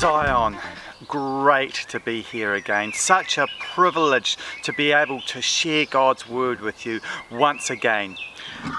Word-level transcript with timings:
Zion, 0.00 0.56
great 1.06 1.74
to 1.88 2.00
be 2.04 2.22
here 2.22 2.54
again. 2.54 2.92
Such 2.92 3.38
a 3.38 3.46
privilege 3.60 4.36
to 4.64 4.72
be 4.72 4.90
able 4.90 5.20
to 5.20 5.40
share 5.40 5.86
God's 5.86 6.28
word 6.28 6.60
with 6.60 6.84
you 6.84 7.00
once 7.30 7.70
again. 7.70 8.16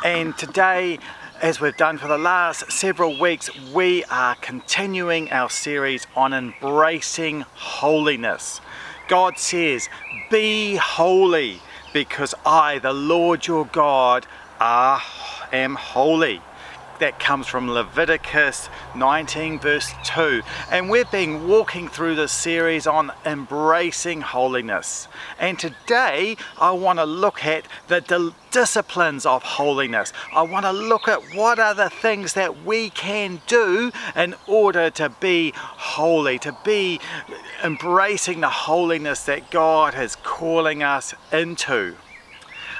And 0.03 0.37
today, 0.37 0.99
as 1.41 1.61
we've 1.61 1.77
done 1.77 1.97
for 1.97 2.09
the 2.09 2.17
last 2.17 2.69
several 2.69 3.17
weeks, 3.17 3.49
we 3.73 4.03
are 4.05 4.35
continuing 4.35 5.31
our 5.31 5.49
series 5.49 6.07
on 6.13 6.33
embracing 6.33 7.45
holiness. 7.53 8.59
God 9.07 9.37
says, 9.37 9.87
Be 10.29 10.75
holy, 10.75 11.61
because 11.95 12.35
I, 12.45 12.79
the 12.79 12.91
Lord 12.91 13.47
your 13.47 13.63
God, 13.67 14.27
are, 14.59 15.01
am 15.53 15.75
holy 15.75 16.41
that 16.99 17.19
comes 17.19 17.47
from 17.47 17.69
Leviticus 17.69 18.69
19, 18.95 19.59
verse 19.59 19.91
2. 20.03 20.41
And 20.71 20.89
we've 20.89 21.09
been 21.11 21.47
walking 21.47 21.87
through 21.87 22.15
this 22.15 22.31
series 22.31 22.87
on 22.87 23.11
embracing 23.25 24.21
holiness. 24.21 25.07
And 25.39 25.59
today 25.59 26.37
I 26.59 26.71
want 26.71 26.99
to 26.99 27.05
look 27.05 27.43
at 27.45 27.65
the 27.87 28.01
di- 28.01 28.35
disciplines 28.51 29.25
of 29.25 29.43
holiness. 29.43 30.13
I 30.33 30.43
want 30.43 30.65
to 30.65 30.71
look 30.71 31.07
at 31.07 31.35
what 31.35 31.59
are 31.59 31.73
the 31.73 31.89
things 31.89 32.33
that 32.33 32.63
we 32.63 32.89
can 32.89 33.41
do 33.47 33.91
in 34.15 34.35
order 34.47 34.89
to 34.91 35.09
be 35.09 35.51
holy, 35.55 36.39
to 36.39 36.57
be 36.63 36.99
embracing 37.63 38.41
the 38.41 38.49
holiness 38.49 39.25
that 39.25 39.51
God 39.51 39.95
is 39.95 40.15
calling 40.15 40.83
us 40.83 41.13
into. 41.31 41.95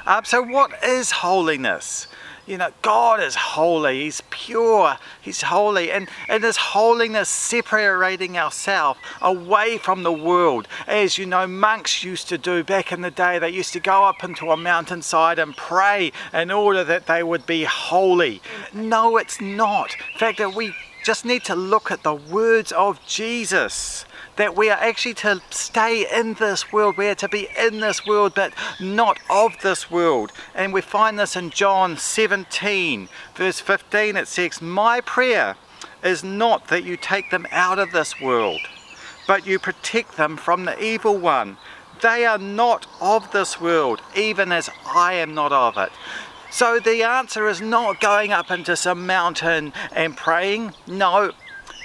Um, 0.05 0.23
so, 0.23 0.43
what 0.43 0.83
is 0.83 1.09
holiness? 1.11 2.07
You 2.47 2.59
know, 2.59 2.69
God 2.83 3.21
is 3.21 3.33
holy, 3.35 4.03
He's 4.03 4.21
pure, 4.29 4.97
He's 5.19 5.41
holy, 5.41 5.91
and, 5.91 6.07
and 6.29 6.43
His 6.43 6.57
holiness 6.57 7.27
separating 7.27 8.37
ourselves 8.37 8.99
away 9.19 9.79
from 9.79 10.03
the 10.03 10.11
world. 10.11 10.67
As 10.87 11.17
you 11.17 11.25
know, 11.25 11.47
monks 11.47 12.03
used 12.03 12.29
to 12.29 12.37
do 12.37 12.63
back 12.63 12.91
in 12.91 13.01
the 13.01 13.09
day, 13.09 13.39
they 13.39 13.49
used 13.49 13.73
to 13.73 13.79
go 13.79 14.03
up 14.03 14.23
into 14.23 14.51
a 14.51 14.57
mountainside 14.57 15.39
and 15.39 15.57
pray 15.57 16.11
in 16.33 16.51
order 16.51 16.83
that 16.83 17.07
they 17.07 17.23
would 17.23 17.47
be 17.47 17.63
holy. 17.63 18.41
No, 18.73 19.17
it's 19.17 19.41
not. 19.41 19.95
In 20.13 20.19
fact, 20.19 20.37
that 20.37 20.53
we 20.53 20.75
just 21.03 21.25
need 21.25 21.43
to 21.45 21.55
look 21.55 21.89
at 21.89 22.03
the 22.03 22.13
words 22.13 22.71
of 22.71 23.03
Jesus 23.07 24.05
that 24.35 24.55
we 24.55 24.69
are 24.69 24.77
actually 24.79 25.13
to 25.15 25.41
stay 25.49 26.05
in 26.13 26.33
this 26.35 26.71
world. 26.71 26.97
We 26.97 27.07
are 27.07 27.15
to 27.15 27.29
be 27.29 27.47
in 27.57 27.79
this 27.79 28.05
world, 28.05 28.33
but 28.35 28.53
not 28.79 29.19
of 29.29 29.53
this 29.61 29.89
world. 29.89 30.31
And 30.53 30.73
we 30.73 30.81
find 30.81 31.17
this 31.17 31.35
in 31.35 31.49
John 31.49 31.97
17, 31.97 33.09
verse 33.35 33.59
15. 33.59 34.17
It 34.17 34.27
says, 34.27 34.61
My 34.61 35.01
prayer 35.01 35.55
is 36.03 36.23
not 36.23 36.67
that 36.67 36.83
you 36.83 36.97
take 36.97 37.31
them 37.31 37.47
out 37.51 37.79
of 37.79 37.91
this 37.91 38.19
world, 38.21 38.61
but 39.27 39.47
you 39.47 39.57
protect 39.57 40.17
them 40.17 40.37
from 40.37 40.65
the 40.65 40.81
evil 40.83 41.17
one. 41.17 41.57
They 42.01 42.25
are 42.25 42.37
not 42.37 42.87
of 43.01 43.31
this 43.31 43.59
world, 43.59 44.01
even 44.15 44.51
as 44.51 44.69
I 44.85 45.13
am 45.13 45.33
not 45.33 45.51
of 45.51 45.77
it. 45.77 45.91
So 46.51 46.79
the 46.79 47.03
answer 47.03 47.47
is 47.47 47.61
not 47.61 47.99
going 47.99 48.31
up 48.31 48.51
into 48.51 48.75
some 48.75 49.05
mountain 49.05 49.73
and 49.93 50.15
praying. 50.15 50.73
No, 50.87 51.31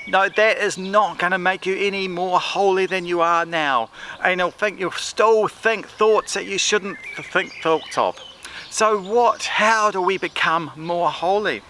no, 0.09 0.29
that 0.29 0.59
is 0.59 0.79
not 0.79 1.19
going 1.19 1.33
to 1.33 1.39
make 1.39 1.67
you 1.67 1.77
any 1.77 2.09
more 2.09 2.41
holy 2.41 2.87
than 2.87 3.05
you 3.05 3.21
are 3.21 3.45
now. 3.45 3.91
And 4.25 4.41
you'll 4.41 4.51
think 4.51 4.81
you'll 4.81 4.93
still 4.93 5.49
think 5.49 5.87
thoughts 5.87 6.35
that 6.35 6.47
you 6.47 6.59
shouldn't 6.59 6.99
think 7.33 7.53
thoughts 7.63 7.97
of. 7.99 8.19
So 8.71 9.01
what 9.01 9.43
how 9.45 9.91
do 9.91 10.01
we 10.01 10.19
become 10.19 10.71
more 10.77 11.11
holy? 11.11 11.63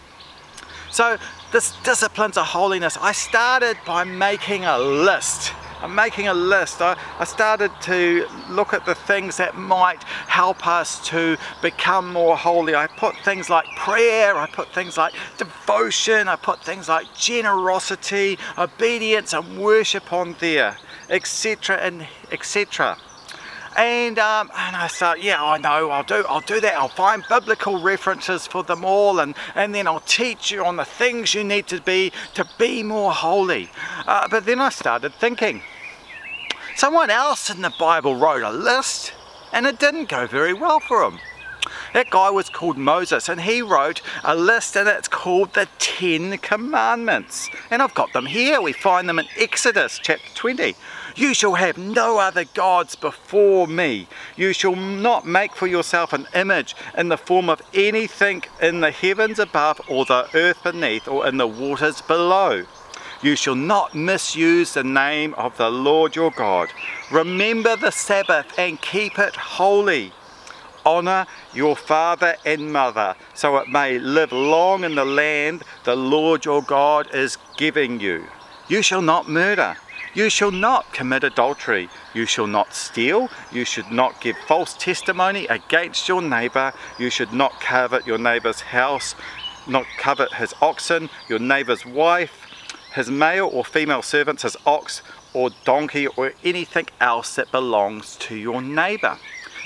So 0.90 1.18
this 1.52 1.74
disciplines 1.82 2.36
of 2.36 2.46
holiness, 2.46 2.96
I 3.00 3.12
started 3.12 3.76
by 3.86 4.04
making 4.04 4.64
a 4.64 4.78
list. 4.78 5.52
I'm 5.82 5.94
making 5.94 6.28
a 6.28 6.34
list. 6.34 6.82
I, 6.82 6.96
I 7.18 7.24
started 7.24 7.70
to 7.82 8.26
look 8.50 8.74
at 8.74 8.84
the 8.84 8.94
things 8.94 9.38
that 9.38 9.56
might 9.56 10.02
help 10.02 10.66
us 10.66 11.06
to 11.08 11.36
become 11.62 12.12
more 12.12 12.36
holy. 12.36 12.74
I 12.74 12.86
put 12.86 13.16
things 13.24 13.48
like 13.48 13.66
prayer, 13.76 14.36
I 14.36 14.46
put 14.46 14.68
things 14.74 14.98
like 14.98 15.14
devotion, 15.38 16.28
I 16.28 16.36
put 16.36 16.62
things 16.62 16.88
like 16.88 17.06
generosity, 17.14 18.38
obedience, 18.58 19.32
and 19.32 19.58
worship 19.58 20.12
on 20.12 20.36
there, 20.40 20.76
etc. 21.08 21.76
and 21.76 22.06
etc. 22.30 22.98
And 23.80 24.18
um, 24.18 24.50
and 24.54 24.76
I 24.76 24.88
thought, 24.88 25.22
yeah, 25.22 25.42
I 25.42 25.56
know, 25.56 25.88
I'll 25.88 26.02
do, 26.02 26.22
I'll 26.28 26.42
do 26.42 26.60
that. 26.60 26.74
I'll 26.74 26.88
find 26.88 27.24
biblical 27.30 27.80
references 27.80 28.46
for 28.46 28.62
them 28.62 28.84
all, 28.84 29.20
and 29.20 29.34
and 29.54 29.74
then 29.74 29.86
I'll 29.86 30.00
teach 30.00 30.50
you 30.50 30.62
on 30.62 30.76
the 30.76 30.84
things 30.84 31.34
you 31.34 31.44
need 31.44 31.66
to 31.68 31.80
be 31.80 32.12
to 32.34 32.46
be 32.58 32.82
more 32.82 33.10
holy. 33.10 33.70
Uh, 34.06 34.28
but 34.28 34.44
then 34.44 34.60
I 34.60 34.68
started 34.68 35.14
thinking, 35.14 35.62
someone 36.76 37.08
else 37.08 37.48
in 37.48 37.62
the 37.62 37.72
Bible 37.78 38.16
wrote 38.16 38.42
a 38.42 38.50
list, 38.50 39.14
and 39.50 39.64
it 39.64 39.78
didn't 39.78 40.10
go 40.10 40.26
very 40.26 40.52
well 40.52 40.80
for 40.80 41.02
him. 41.02 41.18
That 41.92 42.10
guy 42.10 42.30
was 42.30 42.48
called 42.48 42.78
Moses, 42.78 43.28
and 43.28 43.40
he 43.40 43.62
wrote 43.62 44.00
a 44.22 44.36
list, 44.36 44.76
and 44.76 44.88
it's 44.88 45.08
called 45.08 45.54
the 45.54 45.68
Ten 45.78 46.38
Commandments. 46.38 47.50
And 47.70 47.82
I've 47.82 47.94
got 47.94 48.12
them 48.12 48.26
here. 48.26 48.60
We 48.60 48.72
find 48.72 49.08
them 49.08 49.18
in 49.18 49.26
Exodus 49.36 49.98
chapter 50.00 50.32
20. 50.34 50.76
You 51.16 51.34
shall 51.34 51.54
have 51.54 51.76
no 51.76 52.18
other 52.18 52.44
gods 52.44 52.94
before 52.94 53.66
me. 53.66 54.06
You 54.36 54.52
shall 54.52 54.76
not 54.76 55.26
make 55.26 55.54
for 55.54 55.66
yourself 55.66 56.12
an 56.12 56.28
image 56.34 56.76
in 56.96 57.08
the 57.08 57.18
form 57.18 57.50
of 57.50 57.60
anything 57.74 58.44
in 58.62 58.80
the 58.80 58.92
heavens 58.92 59.40
above, 59.40 59.80
or 59.88 60.04
the 60.04 60.28
earth 60.34 60.62
beneath, 60.62 61.08
or 61.08 61.26
in 61.26 61.38
the 61.38 61.48
waters 61.48 62.00
below. 62.02 62.64
You 63.22 63.36
shall 63.36 63.56
not 63.56 63.94
misuse 63.94 64.72
the 64.72 64.84
name 64.84 65.34
of 65.34 65.56
the 65.58 65.70
Lord 65.70 66.16
your 66.16 66.30
God. 66.30 66.70
Remember 67.10 67.76
the 67.76 67.90
Sabbath 67.90 68.58
and 68.58 68.80
keep 68.80 69.18
it 69.18 69.36
holy. 69.36 70.12
Honour 70.84 71.26
your 71.54 71.76
father 71.76 72.36
and 72.44 72.72
mother, 72.72 73.14
so 73.34 73.56
it 73.58 73.68
may 73.68 73.98
live 73.98 74.32
long 74.32 74.84
in 74.84 74.94
the 74.94 75.04
land 75.04 75.62
the 75.84 75.96
Lord 75.96 76.44
your 76.44 76.62
God 76.62 77.14
is 77.14 77.38
giving 77.56 78.00
you. 78.00 78.24
You 78.68 78.82
shall 78.82 79.02
not 79.02 79.28
murder. 79.28 79.76
You 80.12 80.28
shall 80.28 80.50
not 80.50 80.92
commit 80.92 81.22
adultery. 81.22 81.88
You 82.14 82.26
shall 82.26 82.48
not 82.48 82.74
steal. 82.74 83.28
You 83.52 83.64
should 83.64 83.92
not 83.92 84.20
give 84.20 84.36
false 84.46 84.74
testimony 84.74 85.46
against 85.46 86.08
your 86.08 86.20
neighbour. 86.20 86.72
You 86.98 87.10
should 87.10 87.32
not 87.32 87.60
covet 87.60 88.06
your 88.06 88.18
neighbour's 88.18 88.60
house, 88.60 89.14
not 89.68 89.86
covet 89.98 90.34
his 90.34 90.52
oxen, 90.60 91.10
your 91.28 91.38
neighbour's 91.38 91.86
wife, 91.86 92.46
his 92.94 93.08
male 93.08 93.48
or 93.52 93.64
female 93.64 94.02
servants, 94.02 94.42
his 94.42 94.56
ox 94.66 95.02
or 95.32 95.50
donkey, 95.64 96.08
or 96.08 96.32
anything 96.42 96.88
else 97.00 97.36
that 97.36 97.52
belongs 97.52 98.16
to 98.16 98.34
your 98.34 98.60
neighbour. 98.60 99.16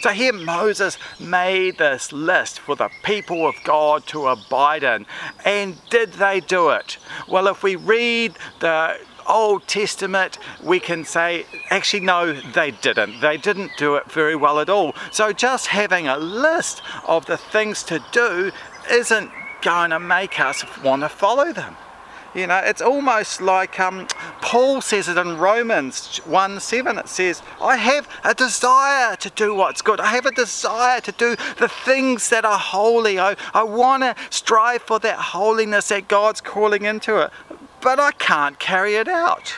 So 0.04 0.10
here 0.10 0.34
Moses 0.34 0.98
made 1.18 1.78
this 1.78 2.12
list 2.12 2.60
for 2.60 2.76
the 2.76 2.90
people 3.02 3.46
of 3.46 3.54
God 3.64 4.06
to 4.08 4.26
abide 4.26 4.82
in. 4.82 5.06
And 5.46 5.78
did 5.88 6.12
they 6.12 6.40
do 6.40 6.68
it? 6.68 6.98
Well, 7.26 7.46
if 7.46 7.62
we 7.62 7.76
read 7.76 8.34
the 8.60 8.98
Old 9.26 9.66
Testament, 9.66 10.36
we 10.62 10.78
can 10.78 11.06
say, 11.06 11.46
actually, 11.70 12.00
no, 12.00 12.34
they 12.34 12.72
didn't. 12.72 13.20
They 13.20 13.38
didn't 13.38 13.78
do 13.78 13.94
it 13.94 14.12
very 14.12 14.36
well 14.36 14.60
at 14.60 14.68
all. 14.68 14.94
So 15.10 15.32
just 15.32 15.68
having 15.68 16.06
a 16.06 16.18
list 16.18 16.82
of 17.08 17.24
the 17.24 17.38
things 17.38 17.82
to 17.84 18.04
do 18.12 18.52
isn't 18.90 19.30
going 19.62 19.88
to 19.88 20.00
make 20.00 20.38
us 20.38 20.66
want 20.82 21.00
to 21.00 21.08
follow 21.08 21.50
them. 21.50 21.78
You 22.34 22.48
know, 22.48 22.58
it's 22.58 22.82
almost 22.82 23.40
like 23.40 23.78
um, 23.78 24.08
Paul 24.40 24.80
says 24.80 25.08
it 25.08 25.16
in 25.16 25.38
Romans 25.38 26.16
1 26.24 26.58
7. 26.58 26.98
It 26.98 27.08
says, 27.08 27.42
I 27.60 27.76
have 27.76 28.08
a 28.24 28.34
desire 28.34 29.14
to 29.16 29.30
do 29.30 29.54
what's 29.54 29.82
good. 29.82 30.00
I 30.00 30.06
have 30.06 30.26
a 30.26 30.32
desire 30.32 31.00
to 31.02 31.12
do 31.12 31.36
the 31.58 31.68
things 31.68 32.30
that 32.30 32.44
are 32.44 32.58
holy. 32.58 33.20
I, 33.20 33.36
I 33.52 33.62
want 33.62 34.02
to 34.02 34.16
strive 34.30 34.82
for 34.82 34.98
that 34.98 35.16
holiness 35.16 35.88
that 35.88 36.08
God's 36.08 36.40
calling 36.40 36.84
into 36.84 37.18
it, 37.22 37.30
but 37.80 38.00
I 38.00 38.10
can't 38.12 38.58
carry 38.58 38.96
it 38.96 39.06
out. 39.06 39.54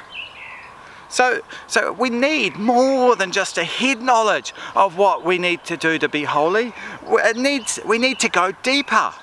So, 1.08 1.40
so 1.66 1.92
we 1.92 2.10
need 2.10 2.56
more 2.56 3.16
than 3.16 3.32
just 3.32 3.56
a 3.56 3.64
head 3.64 4.02
knowledge 4.02 4.52
of 4.74 4.98
what 4.98 5.24
we 5.24 5.38
need 5.38 5.64
to 5.64 5.78
do 5.78 5.98
to 5.98 6.10
be 6.10 6.24
holy. 6.24 6.74
It 7.08 7.36
needs, 7.38 7.80
we 7.86 7.98
need 7.98 8.18
to 8.18 8.28
go 8.28 8.52
deeper. 8.62 9.14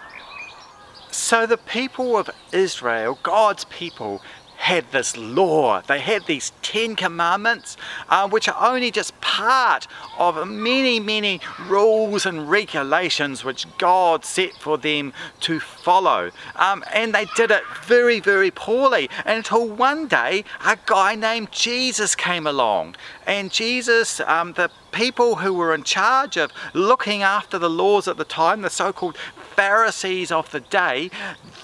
So 1.14 1.46
the 1.46 1.58
people 1.58 2.18
of 2.18 2.32
Israel, 2.52 3.20
God's 3.22 3.66
people, 3.66 4.20
had 4.58 4.92
this 4.92 5.16
law. 5.16 5.82
They 5.82 6.00
had 6.00 6.26
these 6.26 6.54
Ten 6.62 6.96
Commandments, 6.96 7.78
uh, 8.10 8.28
which 8.30 8.48
are 8.48 8.72
only 8.72 8.90
just 8.90 9.20
part 9.22 9.88
of 10.18 10.48
many, 10.48 11.00
many 11.00 11.40
rules 11.68 12.26
and 12.26 12.50
regulations 12.50 13.44
which 13.44 13.68
God 13.78 14.26
set 14.26 14.54
for 14.54 14.78
them 14.78 15.14
to 15.42 15.60
follow. 15.60 16.32
Um, 16.56 16.84
and 16.94 17.14
they 17.14 17.26
did 17.36 17.52
it 17.52 17.64
very, 17.84 18.20
very 18.20 18.50
poorly 18.50 19.08
until 19.26 19.68
one 19.68 20.08
day 20.08 20.46
a 20.66 20.78
guy 20.86 21.14
named 21.14 21.52
Jesus 21.52 22.16
came 22.16 22.48
along. 22.48 22.96
And 23.28 23.52
Jesus, 23.52 24.20
um, 24.22 24.54
the 24.54 24.72
people 24.94 25.38
who 25.38 25.54
were 25.54 25.74
in 25.74 25.84
charge 25.84 26.38
of 26.38 26.52
looking 26.74 27.22
after 27.22 27.60
the 27.60 27.70
laws 27.70 28.08
at 28.08 28.18
the 28.18 28.24
time, 28.24 28.62
the 28.62 28.70
so 28.70 28.94
called 28.94 29.18
Pharisees 29.56 30.32
of 30.32 30.52
the 30.52 30.62
day, 30.62 31.10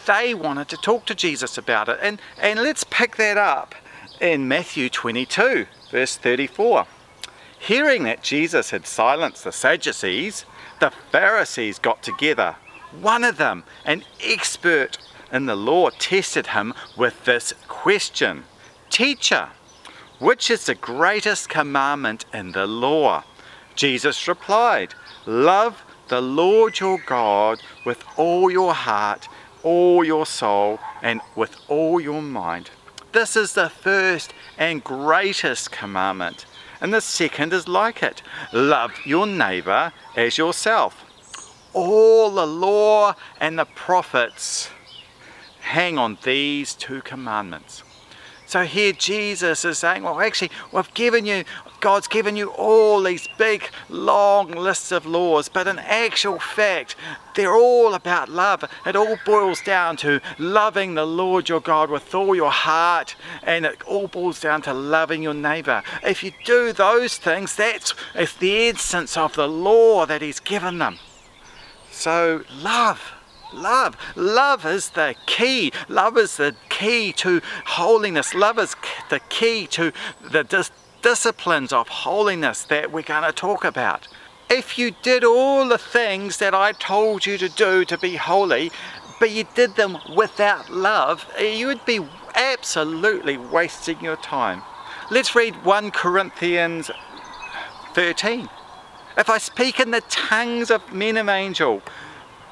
they 0.05 0.33
wanted 0.33 0.67
to 0.69 0.77
talk 0.77 1.05
to 1.05 1.15
Jesus 1.15 1.57
about 1.57 1.87
it. 1.87 1.99
And, 2.01 2.21
and 2.41 2.61
let's 2.61 2.83
pick 2.83 3.15
that 3.15 3.37
up 3.37 3.75
in 4.19 4.47
Matthew 4.47 4.89
22, 4.89 5.65
verse 5.91 6.17
34. 6.17 6.85
Hearing 7.59 8.03
that 8.03 8.23
Jesus 8.23 8.71
had 8.71 8.85
silenced 8.87 9.43
the 9.43 9.51
Sadducees, 9.51 10.45
the 10.79 10.91
Pharisees 11.11 11.77
got 11.79 12.01
together. 12.01 12.55
One 12.99 13.23
of 13.23 13.37
them, 13.37 13.63
an 13.85 14.03
expert 14.23 14.97
in 15.31 15.45
the 15.45 15.55
law, 15.55 15.89
tested 15.89 16.47
him 16.47 16.73
with 16.97 17.25
this 17.25 17.53
question 17.67 18.45
Teacher, 18.89 19.49
which 20.19 20.51
is 20.51 20.65
the 20.65 20.75
greatest 20.75 21.49
commandment 21.49 22.25
in 22.33 22.51
the 22.51 22.67
law? 22.67 23.23
Jesus 23.75 24.27
replied, 24.27 24.93
Love 25.25 25.81
the 26.09 26.21
Lord 26.21 26.79
your 26.79 26.99
God 27.05 27.61
with 27.85 28.03
all 28.17 28.51
your 28.51 28.73
heart, 28.73 29.27
all 29.63 30.03
your 30.03 30.25
soul, 30.25 30.79
and 31.01 31.21
with 31.35 31.55
all 31.67 32.01
your 32.01 32.21
mind. 32.21 32.69
This 33.11 33.35
is 33.35 33.53
the 33.53 33.69
first 33.69 34.33
and 34.57 34.83
greatest 34.83 35.71
commandment. 35.71 36.45
And 36.81 36.93
the 36.93 37.01
second 37.01 37.53
is 37.53 37.67
like 37.67 38.03
it 38.03 38.21
love 38.53 38.91
your 39.05 39.25
neighbor 39.25 39.93
as 40.15 40.37
yourself. 40.37 41.05
All 41.73 42.31
the 42.31 42.47
law 42.47 43.15
and 43.39 43.57
the 43.57 43.65
prophets 43.65 44.69
hang 45.61 45.97
on 45.97 46.17
these 46.23 46.73
two 46.73 47.01
commandments. 47.01 47.83
So 48.49 48.63
here 48.63 48.93
Jesus 48.93 49.63
is 49.63 49.77
saying, 49.77 50.01
well, 50.01 50.19
actually, 50.19 50.49
we've 50.71 50.91
given 50.95 51.23
you, 51.23 51.43
God's 51.81 52.07
given 52.07 52.35
you 52.35 52.49
all 52.49 53.03
these 53.03 53.27
big, 53.37 53.69
long 53.89 54.49
lists 54.49 54.91
of 54.91 55.05
laws, 55.05 55.47
but 55.47 55.67
in 55.67 55.77
actual 55.77 56.39
fact, 56.39 56.95
they're 57.35 57.53
all 57.53 57.93
about 57.93 58.27
love. 58.27 58.63
It 58.87 58.95
all 58.95 59.19
boils 59.23 59.61
down 59.61 59.97
to 59.97 60.19
loving 60.39 60.95
the 60.95 61.05
Lord 61.05 61.47
your 61.47 61.59
God 61.59 61.91
with 61.91 62.15
all 62.15 62.33
your 62.35 62.49
heart, 62.49 63.15
and 63.43 63.67
it 63.67 63.83
all 63.83 64.07
boils 64.07 64.39
down 64.41 64.63
to 64.63 64.73
loving 64.73 65.21
your 65.21 65.35
neighbor. 65.35 65.83
If 66.01 66.23
you 66.23 66.31
do 66.43 66.73
those 66.73 67.19
things, 67.19 67.55
that's 67.55 67.93
it's 68.15 68.33
the 68.33 68.69
essence 68.69 69.15
of 69.15 69.35
the 69.35 69.47
law 69.47 70.07
that 70.07 70.23
He's 70.23 70.39
given 70.39 70.79
them. 70.79 70.97
So, 71.91 72.45
love. 72.63 73.13
Love. 73.53 73.97
Love 74.15 74.65
is 74.65 74.89
the 74.89 75.15
key. 75.25 75.71
Love 75.87 76.17
is 76.17 76.37
the 76.37 76.55
key 76.69 77.11
to 77.13 77.41
holiness. 77.65 78.33
Love 78.33 78.59
is 78.59 78.75
the 79.09 79.19
key 79.29 79.67
to 79.67 79.91
the 80.21 80.43
dis- 80.43 80.71
disciplines 81.01 81.73
of 81.73 81.87
holiness 81.87 82.63
that 82.63 82.91
we're 82.91 83.01
going 83.01 83.23
to 83.23 83.31
talk 83.31 83.63
about. 83.63 84.07
If 84.49 84.77
you 84.77 84.91
did 85.03 85.23
all 85.23 85.67
the 85.67 85.77
things 85.77 86.37
that 86.37 86.53
I 86.53 86.71
told 86.73 87.25
you 87.25 87.37
to 87.37 87.49
do 87.49 87.85
to 87.85 87.97
be 87.97 88.15
holy, 88.15 88.71
but 89.19 89.31
you 89.31 89.45
did 89.53 89.75
them 89.75 89.97
without 90.15 90.71
love, 90.71 91.25
you 91.39 91.67
would 91.67 91.85
be 91.85 91.99
absolutely 92.35 93.37
wasting 93.37 94.01
your 94.01 94.15
time. 94.17 94.63
Let's 95.11 95.35
read 95.35 95.63
1 95.65 95.91
Corinthians 95.91 96.89
13. 97.93 98.49
If 99.17 99.29
I 99.29 99.37
speak 99.37 99.79
in 99.79 99.91
the 99.91 100.01
tongues 100.01 100.71
of 100.71 100.93
men 100.93 101.17
and 101.17 101.29
angels, 101.29 101.81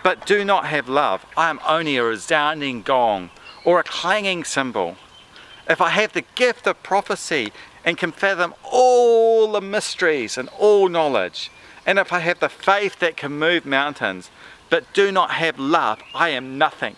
but 0.08 0.26
do 0.26 0.46
not 0.46 0.68
have 0.68 0.88
love, 0.88 1.26
I 1.36 1.50
am 1.50 1.60
only 1.68 1.98
a 1.98 2.04
resounding 2.06 2.82
gong 2.82 3.30
or 3.66 3.82
a 3.82 3.84
clanging 3.84 4.46
cymbal. 4.46 4.96
If 5.70 5.82
I 5.82 5.90
have 5.90 6.14
the 6.14 6.24
gift 6.34 6.66
of 6.66 6.82
prophecy 6.82 7.52
and 7.84 7.98
can 7.98 8.14
fathom 8.14 8.54
all 8.64 9.52
the 9.52 9.60
mysteries 9.60 10.38
and 10.38 10.48
all 10.58 10.88
knowledge, 10.88 11.52
and 11.86 12.00
if 12.00 12.14
I 12.14 12.20
have 12.20 12.40
the 12.40 12.48
faith 12.48 13.00
that 13.00 13.18
can 13.18 13.38
move 13.38 13.66
mountains, 13.66 14.32
but 14.70 14.86
do 14.94 15.12
not 15.12 15.32
have 15.32 15.60
love, 15.60 16.00
I 16.16 16.30
am 16.30 16.58
nothing. 16.58 16.96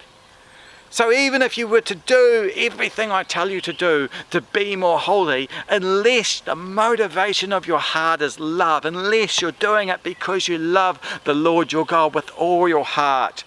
So 0.89 1.11
even 1.11 1.41
if 1.41 1.57
you 1.57 1.67
were 1.67 1.81
to 1.81 1.95
do 1.95 2.51
everything 2.55 3.11
I 3.11 3.23
tell 3.23 3.49
you 3.49 3.61
to 3.61 3.73
do 3.73 4.09
to 4.31 4.41
be 4.41 4.75
more 4.75 4.99
holy, 4.99 5.47
unless 5.69 6.41
the 6.41 6.55
motivation 6.55 7.53
of 7.53 7.67
your 7.67 7.79
heart 7.79 8.21
is 8.21 8.39
love, 8.39 8.85
unless 8.85 9.41
you're 9.41 9.51
doing 9.51 9.89
it 9.89 10.01
because 10.01 10.47
you 10.47 10.57
love 10.57 10.99
the 11.25 11.35
Lord 11.35 11.71
your 11.71 11.85
God 11.85 12.15
with 12.15 12.31
all 12.31 12.67
your 12.67 12.85
heart, 12.85 13.43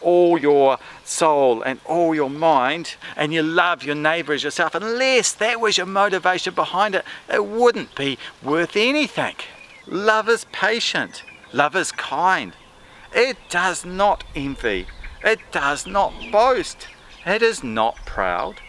all 0.00 0.38
your 0.38 0.78
soul, 1.04 1.62
and 1.62 1.80
all 1.84 2.14
your 2.14 2.30
mind, 2.30 2.96
and 3.16 3.32
you 3.32 3.42
love 3.42 3.82
your 3.82 3.94
neighbor 3.94 4.32
as 4.32 4.42
yourself, 4.42 4.74
unless 4.74 5.32
that 5.32 5.60
was 5.60 5.76
your 5.76 5.86
motivation 5.86 6.54
behind 6.54 6.94
it, 6.94 7.04
it 7.32 7.44
wouldn't 7.44 7.94
be 7.94 8.18
worth 8.42 8.76
anything. 8.76 9.34
Love 9.86 10.28
is 10.28 10.46
patient, 10.50 11.22
love 11.52 11.76
is 11.76 11.92
kind, 11.92 12.54
it 13.14 13.36
does 13.50 13.84
not 13.84 14.24
envy. 14.34 14.86
It 15.24 15.40
does 15.52 15.86
not 15.86 16.12
boast. 16.30 16.88
It 17.24 17.42
is 17.42 17.64
not 17.64 17.96
proud. 18.06 18.60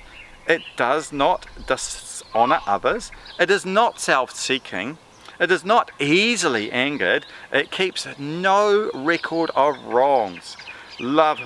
It 0.47 0.61
does 0.75 1.11
not 1.11 1.45
dishonor 1.67 2.59
others. 2.65 3.11
It 3.39 3.51
is 3.51 3.65
not 3.65 3.99
self 3.99 4.33
seeking. 4.33 4.97
It 5.39 5.51
is 5.51 5.63
not 5.63 5.91
easily 5.99 6.71
angered. 6.71 7.25
It 7.51 7.69
keeps 7.69 8.07
no 8.17 8.89
record 8.93 9.51
of 9.55 9.83
wrongs. 9.83 10.57
Love 10.99 11.39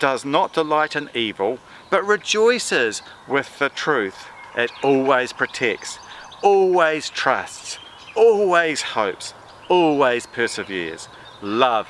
does 0.00 0.24
not 0.24 0.52
delight 0.52 0.96
in 0.96 1.08
evil, 1.14 1.58
but 1.88 2.04
rejoices 2.04 3.02
with 3.28 3.58
the 3.58 3.68
truth. 3.68 4.26
It 4.56 4.72
always 4.82 5.32
protects, 5.32 5.98
always 6.42 7.08
trusts, 7.08 7.78
always 8.16 8.82
hopes, 8.82 9.34
always 9.68 10.26
perseveres. 10.26 11.08
Love 11.40 11.88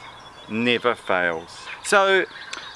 never 0.50 0.94
fails. 0.94 1.66
So, 1.84 2.24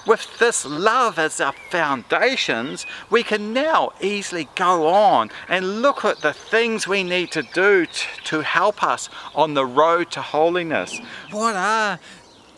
with 0.06 0.38
this 0.38 0.64
love 0.64 1.18
as 1.18 1.40
our 1.40 1.54
foundations, 1.70 2.86
we 3.10 3.24
can 3.24 3.52
now 3.52 3.92
easily 4.00 4.48
go 4.54 4.86
on 4.86 5.30
and 5.48 5.82
look 5.82 6.04
at 6.04 6.20
the 6.22 6.32
things 6.32 6.86
we 6.86 7.02
need 7.02 7.32
to 7.32 7.42
do 7.42 7.86
to 8.24 8.42
help 8.42 8.84
us 8.84 9.08
on 9.34 9.54
the 9.54 9.66
road 9.66 10.12
to 10.12 10.22
holiness. 10.22 11.00
What 11.32 11.56
are 11.56 11.98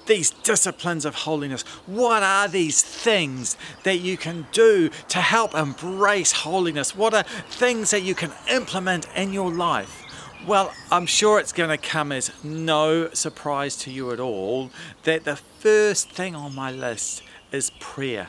these 0.08 0.30
disciplines 0.30 1.04
of 1.04 1.14
holiness? 1.14 1.62
What 1.86 2.22
are 2.22 2.48
these 2.48 2.82
things 2.82 3.56
that 3.84 3.98
you 3.98 4.16
can 4.16 4.46
do 4.52 4.90
to 5.08 5.18
help 5.18 5.54
embrace 5.54 6.32
holiness? 6.32 6.96
What 6.96 7.14
are 7.14 7.22
things 7.22 7.92
that 7.92 8.02
you 8.02 8.14
can 8.14 8.32
implement 8.50 9.06
in 9.14 9.32
your 9.32 9.52
life? 9.52 10.07
Well, 10.46 10.72
I'm 10.90 11.06
sure 11.06 11.40
it's 11.40 11.52
going 11.52 11.70
to 11.70 11.76
come 11.76 12.12
as 12.12 12.32
no 12.42 13.10
surprise 13.12 13.76
to 13.78 13.90
you 13.90 14.12
at 14.12 14.20
all 14.20 14.70
that 15.02 15.24
the 15.24 15.36
first 15.36 16.10
thing 16.10 16.34
on 16.34 16.54
my 16.54 16.70
list 16.70 17.22
is 17.52 17.70
prayer. 17.80 18.28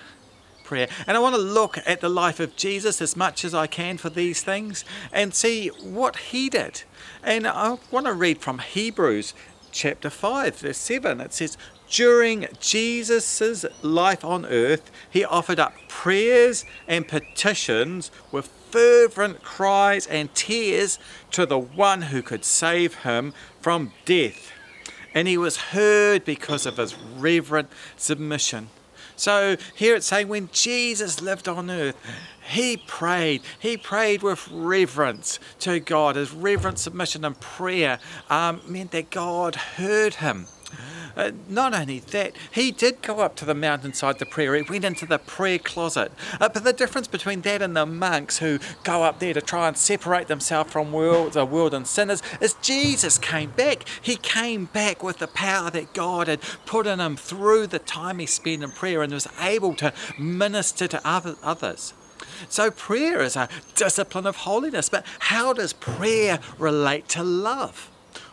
Prayer. 0.64 0.88
And 1.08 1.16
I 1.16 1.20
want 1.20 1.36
to 1.36 1.42
look 1.42 1.78
at 1.86 2.02
the 2.02 2.10
life 2.10 2.40
of 2.40 2.56
Jesus 2.56 3.02
as 3.02 3.16
much 3.16 3.46
as 3.46 3.54
I 3.54 3.68
can 3.68 3.98
for 3.98 4.10
these 4.10 4.42
things 4.42 4.84
and 5.14 5.34
see 5.34 5.68
what 5.68 6.18
he 6.18 6.50
did. 6.50 6.84
And 7.24 7.48
I 7.48 7.78
want 7.92 8.08
to 8.08 8.14
read 8.14 8.40
from 8.40 8.60
Hebrews 8.60 9.34
chapter 9.72 10.10
5, 10.10 10.58
verse 10.58 10.78
7. 10.78 11.22
It 11.22 11.34
says, 11.34 11.58
During 11.90 12.48
Jesus' 12.60 13.66
life 13.82 14.26
on 14.26 14.46
earth, 14.46 14.92
he 15.10 15.24
offered 15.24 15.60
up 15.60 15.74
prayers 15.88 16.66
and 16.88 17.08
petitions 17.08 18.12
with 18.32 18.52
fervent 18.72 19.44
cries 19.44 20.08
and 20.08 20.34
tears 20.34 21.00
to 21.32 21.46
the 21.46 21.60
one 21.60 22.04
who 22.04 22.22
could 22.22 22.46
save 22.46 22.96
him 22.96 23.34
from 23.62 23.94
death. 24.06 24.52
And 25.14 25.28
he 25.28 25.38
was 25.38 25.58
heard 25.58 26.24
because 26.26 26.66
of 26.66 26.78
his 26.78 26.96
reverent 26.96 27.70
submission. 27.98 28.70
So 29.16 29.58
here 29.76 29.96
it's 29.96 30.06
saying 30.06 30.30
when 30.30 30.50
Jesus 30.54 31.22
lived 31.22 31.50
on 31.50 31.70
earth, 31.70 31.98
he 32.50 32.78
prayed. 32.78 33.42
He 33.60 33.76
prayed 33.76 34.24
with 34.24 34.48
reverence 34.50 35.40
to 35.60 35.80
God. 35.80 36.16
His 36.16 36.32
reverent 36.32 36.80
submission 36.80 37.26
and 37.26 37.40
prayer 37.40 38.00
um, 38.30 38.62
meant 38.66 38.92
that 38.92 39.10
God 39.10 39.56
heard 39.56 40.16
him. 40.16 40.48
Uh, 41.20 41.32
not 41.50 41.74
only 41.74 42.00
that, 42.00 42.34
he 42.50 42.72
did 42.72 43.02
go 43.02 43.20
up 43.20 43.36
to 43.36 43.44
the 43.44 43.54
mountainside 43.54 44.18
to 44.18 44.26
prayer. 44.26 44.56
He 44.56 44.62
went 44.62 44.86
into 44.86 45.06
the 45.06 45.20
prayer 45.20 45.60
closet. 45.60 46.14
Uh, 46.40 46.48
but 46.48 46.64
the 46.64 46.72
difference 46.72 47.10
between 47.10 47.42
that 47.42 47.62
and 47.62 47.76
the 47.76 47.86
monks 47.86 48.38
who 48.38 48.58
go 48.86 49.04
up 49.04 49.20
there 49.20 49.34
to 49.34 49.42
try 49.42 49.68
and 49.68 49.76
separate 49.76 50.30
themselves 50.30 50.72
from 50.72 50.94
world, 50.94 51.34
the 51.34 51.46
world 51.46 51.74
and 51.74 51.86
sinners 51.86 52.24
is 52.40 52.54
Jesus 52.62 53.18
came 53.18 53.50
back. 53.52 53.84
He 54.02 54.16
came 54.16 54.66
back 54.66 55.04
with 55.04 55.18
the 55.18 55.28
power 55.28 55.70
that 55.72 55.94
God 55.94 56.30
had 56.30 56.40
put 56.66 56.88
in 56.88 57.02
him 57.02 57.18
through 57.18 57.68
the 57.68 57.80
time 57.80 58.20
he 58.20 58.26
spent 58.26 58.64
in 58.64 58.72
prayer 58.72 59.02
and 59.02 59.12
was 59.12 59.28
able 59.42 59.74
to 59.76 59.92
minister 60.18 60.88
to 60.88 61.02
other, 61.04 61.36
others. 61.44 61.94
So 62.48 62.72
prayer 62.72 63.22
is 63.22 63.36
a 63.36 63.50
discipline 63.76 64.26
of 64.26 64.38
holiness. 64.38 64.88
But 64.88 65.06
how 65.20 65.52
does 65.52 65.74
prayer 65.74 66.40
relate 66.58 67.10
to 67.10 67.24
love? 67.24 67.92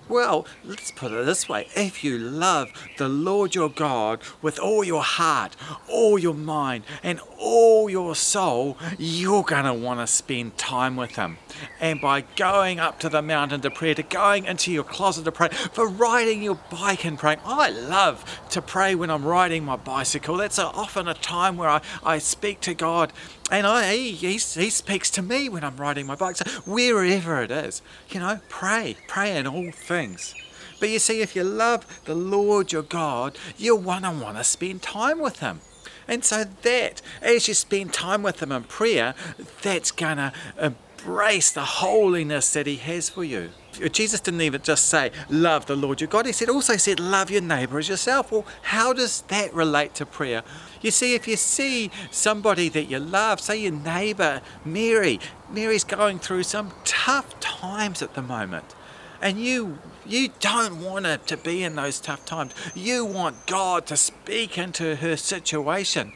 Well, 0.09 0.47
let's 0.65 0.93
put 0.93 1.11
it 1.11 1.27
this 1.27 1.49
way 1.49 1.67
if 1.75 2.05
you 2.05 2.17
love 2.17 2.73
the 2.97 3.09
Lord 3.09 3.57
your 3.57 3.69
God 3.69 4.21
with 4.41 4.59
all 4.59 4.85
your 4.85 5.03
heart, 5.03 5.57
all 5.89 6.17
your 6.17 6.35
mind, 6.35 6.85
and 7.03 7.21
all 7.39 7.91
your 7.91 8.15
soul, 8.15 8.79
you're 8.99 9.43
going 9.43 9.65
to 9.65 9.75
want 9.75 9.99
to 9.99 10.07
spend 10.07 10.57
time 10.57 10.95
with 10.95 11.17
Him. 11.17 11.39
And 11.81 12.01
by 12.01 12.21
going 12.37 12.79
up 12.79 13.01
to 13.01 13.09
the 13.09 13.21
mountain 13.21 13.63
to 13.63 13.71
pray, 13.71 13.95
to 13.95 14.03
going 14.05 14.45
into 14.45 14.71
your 14.73 14.85
closet 14.85 15.25
to 15.25 15.33
pray, 15.33 15.49
for 15.49 15.89
riding 15.89 16.41
your 16.41 16.59
bike 16.71 17.05
and 17.05 17.19
praying, 17.19 17.41
I 17.45 17.71
love 17.71 18.25
to 18.51 18.63
pray 18.63 18.95
when 18.95 19.11
I'm 19.11 19.25
riding 19.25 19.65
my 19.65 19.77
bicycle. 19.77 20.37
That's 20.37 20.59
often 20.61 21.09
a 21.09 21.15
time 21.15 21.57
where 21.57 21.69
I, 21.69 21.81
I 22.05 22.19
speak 22.19 22.61
to 22.61 22.75
God 22.75 23.13
and 23.51 23.67
I, 23.67 23.95
he, 23.95 24.13
he, 24.13 24.33
he 24.33 24.39
speaks 24.71 25.11
to 25.13 25.23
me 25.23 25.49
when 25.49 25.63
I'm 25.63 25.77
riding 25.77 26.07
my 26.07 26.17
bike. 26.17 26.37
So 26.37 26.51
wherever 26.63 27.43
it 27.43 27.51
is, 27.51 27.81
you 28.11 28.21
know, 28.21 28.41
pray, 28.49 28.97
pray 29.07 29.37
in 29.37 29.47
all 29.47 29.71
things. 29.71 30.35
But 30.81 30.89
you 30.91 30.99
see, 30.99 31.21
if 31.21 31.37
you 31.37 31.45
love 31.45 32.03
the 32.05 32.15
Lord 32.15 32.73
your 32.73 32.83
God, 32.83 33.39
you'll 33.57 33.79
want 33.79 34.05
to 34.05 34.11
want 34.11 34.37
to 34.37 34.45
spend 34.45 34.83
time 34.83 35.21
with 35.21 35.39
Him. 35.39 35.61
And 36.09 36.25
so 36.25 36.45
that, 36.63 37.03
as 37.23 37.49
you 37.49 37.55
spend 37.55 37.93
time 37.93 38.23
with 38.23 38.43
Him 38.43 38.53
in 38.53 38.65
prayer, 38.65 39.15
that's 39.63 39.91
going 39.91 40.19
to 40.19 40.33
uh, 40.59 40.71
embrace 40.99 41.51
the 41.51 41.65
holiness 41.65 42.53
that 42.53 42.67
He 42.67 42.77
has 42.77 43.09
for 43.09 43.25
you. 43.25 43.51
Jesus 43.93 44.21
didn't 44.21 44.41
even 44.41 44.63
just 44.63 44.87
say, 44.87 45.11
love 45.29 45.67
the 45.67 45.77
Lord 45.77 46.01
your 46.01 46.09
God. 46.09 46.27
He 46.27 46.33
said, 46.33 46.49
also 46.49 46.77
said, 46.77 46.99
love 46.99 47.31
your 47.31 47.43
neighbor 47.43 47.79
as 47.79 47.89
yourself. 47.89 48.33
Well, 48.33 48.47
how 48.63 48.93
does 48.95 49.23
that 49.23 49.53
relate 49.53 49.95
to 49.97 50.07
prayer? 50.07 50.43
You 50.81 50.91
see, 50.91 51.15
if 51.15 51.29
you 51.29 51.37
see 51.37 51.91
somebody 52.11 52.71
that 52.71 52.85
you 52.85 52.99
love, 52.99 53.41
say 53.41 53.61
your 53.61 53.73
neighbor, 53.73 54.41
Mary, 54.65 55.21
Mary's 55.51 55.85
going 55.85 56.19
through 56.19 56.45
some 56.45 56.73
tough 56.85 57.39
times 57.41 58.01
at 58.01 58.15
the 58.15 58.23
moment. 58.23 58.75
And 59.21 59.39
you 59.39 59.79
you 60.05 60.29
don't 60.39 60.83
want 60.85 61.05
her 61.05 61.17
to 61.17 61.37
be 61.37 61.65
in 61.65 61.75
those 61.75 61.99
tough 62.01 62.25
times. 62.25 62.55
You 62.75 63.05
want 63.05 63.47
God 63.47 63.87
to 63.87 63.97
speak 63.97 64.57
into 64.57 64.97
her 64.97 65.17
situation. 65.17 66.13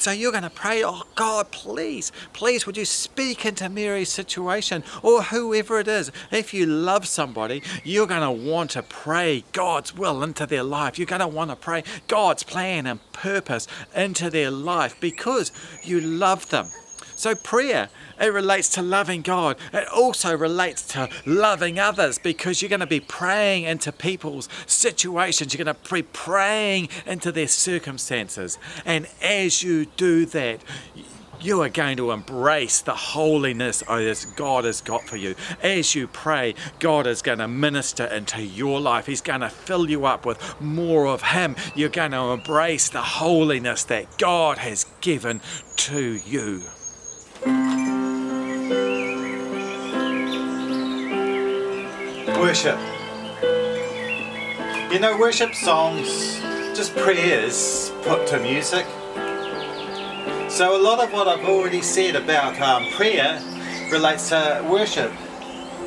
So 0.00 0.12
you're 0.12 0.32
going 0.32 0.44
to 0.44 0.50
pray, 0.50 0.82
oh 0.82 1.02
God, 1.14 1.50
please, 1.50 2.10
please, 2.32 2.64
would 2.64 2.78
you 2.78 2.86
speak 2.86 3.44
into 3.44 3.68
Mary's 3.68 4.08
situation 4.08 4.82
or 5.02 5.24
whoever 5.24 5.78
it 5.78 5.88
is? 5.88 6.10
If 6.30 6.54
you 6.54 6.64
love 6.64 7.06
somebody, 7.06 7.62
you're 7.84 8.06
going 8.06 8.22
to 8.22 8.50
want 8.50 8.70
to 8.70 8.82
pray 8.82 9.44
God's 9.52 9.94
will 9.94 10.22
into 10.22 10.46
their 10.46 10.62
life. 10.62 10.98
You're 10.98 11.04
going 11.04 11.20
to 11.20 11.28
want 11.28 11.50
to 11.50 11.56
pray 11.56 11.84
God's 12.08 12.42
plan 12.42 12.86
and 12.86 13.12
purpose 13.12 13.68
into 13.94 14.30
their 14.30 14.50
life 14.50 14.98
because 15.00 15.52
you 15.82 16.00
love 16.00 16.48
them. 16.48 16.70
So, 17.20 17.34
prayer, 17.34 17.90
it 18.18 18.32
relates 18.32 18.70
to 18.70 18.80
loving 18.80 19.20
God. 19.20 19.58
It 19.74 19.86
also 19.88 20.34
relates 20.34 20.80
to 20.94 21.10
loving 21.26 21.78
others 21.78 22.16
because 22.16 22.62
you're 22.62 22.70
going 22.70 22.80
to 22.80 22.86
be 22.86 22.98
praying 22.98 23.64
into 23.64 23.92
people's 23.92 24.48
situations. 24.64 25.52
You're 25.52 25.62
going 25.62 25.76
to 25.76 25.92
be 25.92 26.00
praying 26.00 26.88
into 27.04 27.30
their 27.30 27.46
circumstances. 27.46 28.56
And 28.86 29.06
as 29.20 29.62
you 29.62 29.84
do 29.98 30.24
that, 30.24 30.64
you 31.42 31.60
are 31.60 31.68
going 31.68 31.98
to 31.98 32.10
embrace 32.12 32.80
the 32.80 32.94
holiness 32.94 33.80
that 33.80 34.32
God 34.36 34.64
has 34.64 34.80
got 34.80 35.02
for 35.02 35.16
you. 35.16 35.34
As 35.62 35.94
you 35.94 36.06
pray, 36.06 36.54
God 36.78 37.06
is 37.06 37.20
going 37.20 37.40
to 37.40 37.48
minister 37.48 38.06
into 38.06 38.42
your 38.42 38.80
life. 38.80 39.04
He's 39.04 39.20
going 39.20 39.42
to 39.42 39.50
fill 39.50 39.90
you 39.90 40.06
up 40.06 40.24
with 40.24 40.58
more 40.58 41.06
of 41.06 41.20
Him. 41.20 41.54
You're 41.74 41.90
going 41.90 42.12
to 42.12 42.30
embrace 42.30 42.88
the 42.88 43.02
holiness 43.02 43.84
that 43.84 44.16
God 44.16 44.56
has 44.56 44.86
given 45.02 45.42
to 45.76 46.14
you. 46.14 46.62
Worship. 52.40 52.78
You 54.90 54.98
know, 54.98 55.18
worship 55.20 55.54
songs, 55.54 56.40
just 56.74 56.96
prayers 56.96 57.92
put 58.00 58.26
to 58.28 58.40
music. 58.40 58.86
So 60.48 60.74
a 60.74 60.80
lot 60.82 61.04
of 61.04 61.12
what 61.12 61.28
I've 61.28 61.44
already 61.44 61.82
said 61.82 62.16
about 62.16 62.58
um, 62.58 62.90
prayer 62.92 63.38
relates 63.92 64.30
to 64.30 64.66
worship. 64.70 65.12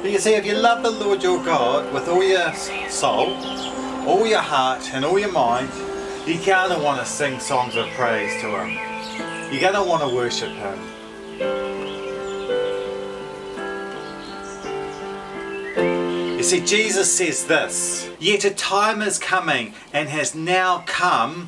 But 0.03 0.11
you 0.11 0.19
see, 0.19 0.35
if 0.35 0.45
you 0.45 0.53
love 0.53 0.83
the 0.83 0.91
Lord 0.91 1.23
your 1.23 1.43
God 1.43 1.91
with 1.91 2.07
all 2.07 2.23
your 2.23 2.53
soul, 2.87 3.33
all 4.07 4.27
your 4.27 4.41
heart, 4.41 4.93
and 4.93 5.03
all 5.03 5.17
your 5.17 5.31
mind, 5.31 5.71
you're 6.27 6.37
to 6.69 6.79
want 6.83 6.99
to 6.99 7.05
sing 7.07 7.39
songs 7.39 7.75
of 7.75 7.87
praise 7.97 8.39
to 8.43 8.49
Him. 8.49 9.51
You're 9.51 9.71
to 9.73 9.81
want 9.81 10.07
to 10.07 10.15
worship 10.15 10.49
Him. 10.49 11.72
You 16.43 16.49
see, 16.49 16.65
Jesus 16.65 17.09
says 17.09 17.47
this 17.47 18.09
Yet 18.19 18.43
a 18.43 18.49
time 18.49 19.01
is 19.01 19.17
coming 19.17 19.73
and 19.93 20.09
has 20.09 20.35
now 20.35 20.83
come 20.85 21.47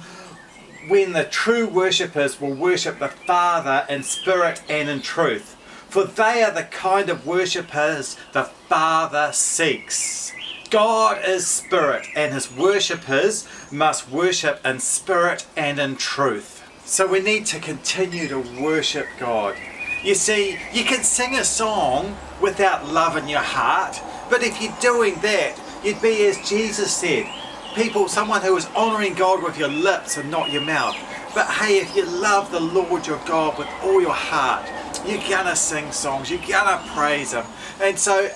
when 0.88 1.12
the 1.12 1.25
true 1.25 1.68
worshippers 1.68 2.40
will 2.40 2.54
worship 2.54 3.00
the 3.00 3.10
Father 3.10 3.86
in 3.90 4.04
spirit 4.04 4.64
and 4.70 4.88
in 4.88 5.02
truth. 5.02 5.58
For 5.90 6.06
they 6.06 6.44
are 6.44 6.52
the 6.54 6.64
kind 6.64 7.10
of 7.10 7.28
worshippers 7.28 8.16
the 8.32 8.46
Father 8.46 9.34
seeks. 9.34 10.32
God 10.70 11.22
is 11.28 11.46
spirit, 11.46 12.08
and 12.16 12.34
his 12.34 12.50
worshippers 12.50 13.50
must 13.74 14.10
worship 14.10 14.66
in 14.66 14.80
spirit 14.80 15.46
and 15.58 15.78
in 15.78 15.98
truth. 15.98 16.64
So 16.86 17.06
we 17.06 17.20
need 17.20 17.46
to 17.48 17.60
continue 17.60 18.30
to 18.30 18.40
worship 18.40 19.08
God. 19.20 19.58
You 20.06 20.16
see, 20.16 20.58
you 20.72 20.86
can 20.86 21.04
sing 21.04 21.36
a 21.36 21.44
song 21.44 22.16
without 22.40 22.88
love 22.88 23.18
in 23.18 23.28
your 23.28 23.40
heart, 23.42 24.00
but 24.29 24.44
if 24.44 24.62
you're 24.62 24.75
doing 24.82 25.15
that, 25.22 25.60
you'd 25.84 26.01
be 26.01 26.25
as 26.25 26.50
Jesus 26.50 26.96
said, 26.96 27.27
people, 27.75 28.08
someone 28.08 28.41
who 28.41 28.55
is 28.58 28.67
honouring 28.75 29.13
God 29.13 29.44
with 29.44 29.58
your 29.58 29.67
lips 29.67 30.17
and 30.17 30.32
not 30.32 30.51
your 30.51 30.62
mouth. 30.62 30.96
But 31.36 31.48
hey, 31.48 31.77
if 31.77 31.96
you 31.96 32.05
love 32.05 32.51
the 32.51 32.60
Lord 32.60 33.05
your 33.05 33.20
God 33.25 33.58
with 33.58 33.67
all 33.84 34.01
your 34.01 34.13
heart, 34.13 34.72
you're 35.05 35.22
gonna 35.29 35.55
sing 35.55 35.91
songs, 35.91 36.32
you're 36.32 36.39
gonna 36.48 36.82
praise 36.96 37.34
Him. 37.34 37.46
And 37.82 38.00
so, 38.00 38.29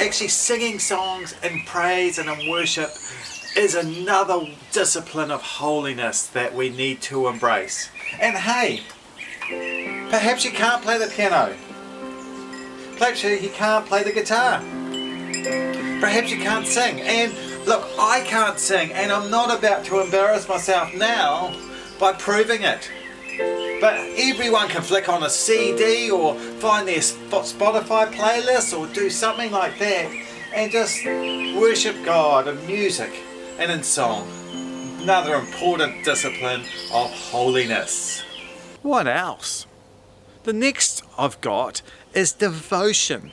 actually, 0.00 0.28
singing 0.28 0.78
songs 0.78 1.34
in 1.42 1.62
praise 1.66 2.18
and 2.18 2.28
in 2.28 2.50
worship 2.50 2.90
is 3.56 3.74
another 3.74 4.40
discipline 4.72 5.30
of 5.30 5.42
holiness 5.42 6.26
that 6.28 6.54
we 6.54 6.70
need 6.70 7.02
to 7.02 7.28
embrace. 7.28 7.90
And 8.20 8.36
hey, 8.36 8.80
perhaps 10.10 10.44
you 10.44 10.50
can't 10.50 10.82
play 10.82 10.98
the 10.98 11.08
piano, 11.08 11.54
perhaps 12.96 13.22
you 13.22 13.50
can't 13.50 13.84
play 13.86 14.02
the 14.02 14.12
guitar. 14.12 14.62
Perhaps 16.00 16.30
you 16.30 16.38
can't 16.38 16.66
sing. 16.66 17.00
And 17.02 17.32
look, 17.66 17.86
I 17.98 18.22
can't 18.26 18.58
sing, 18.58 18.92
and 18.92 19.12
I'm 19.12 19.30
not 19.30 19.56
about 19.56 19.84
to 19.86 20.00
embarrass 20.00 20.48
myself 20.48 20.94
now 20.94 21.54
by 21.98 22.14
proving 22.14 22.62
it. 22.62 22.90
But 23.80 23.94
everyone 24.16 24.68
can 24.68 24.82
flick 24.82 25.08
on 25.08 25.22
a 25.22 25.30
CD 25.30 26.10
or 26.10 26.34
find 26.34 26.88
their 26.88 26.98
Spotify 26.98 28.10
playlist 28.12 28.78
or 28.78 28.86
do 28.92 29.10
something 29.10 29.52
like 29.52 29.78
that 29.78 30.10
and 30.54 30.72
just 30.72 31.04
worship 31.04 31.96
God 32.04 32.48
in 32.48 32.66
music 32.66 33.12
and 33.58 33.70
in 33.70 33.82
song. 33.82 34.28
Another 35.02 35.34
important 35.34 36.04
discipline 36.04 36.62
of 36.92 37.10
holiness. 37.10 38.22
What 38.82 39.06
else? 39.06 39.66
The 40.44 40.52
next 40.52 41.02
I've 41.18 41.40
got 41.40 41.82
is 42.14 42.32
devotion. 42.32 43.32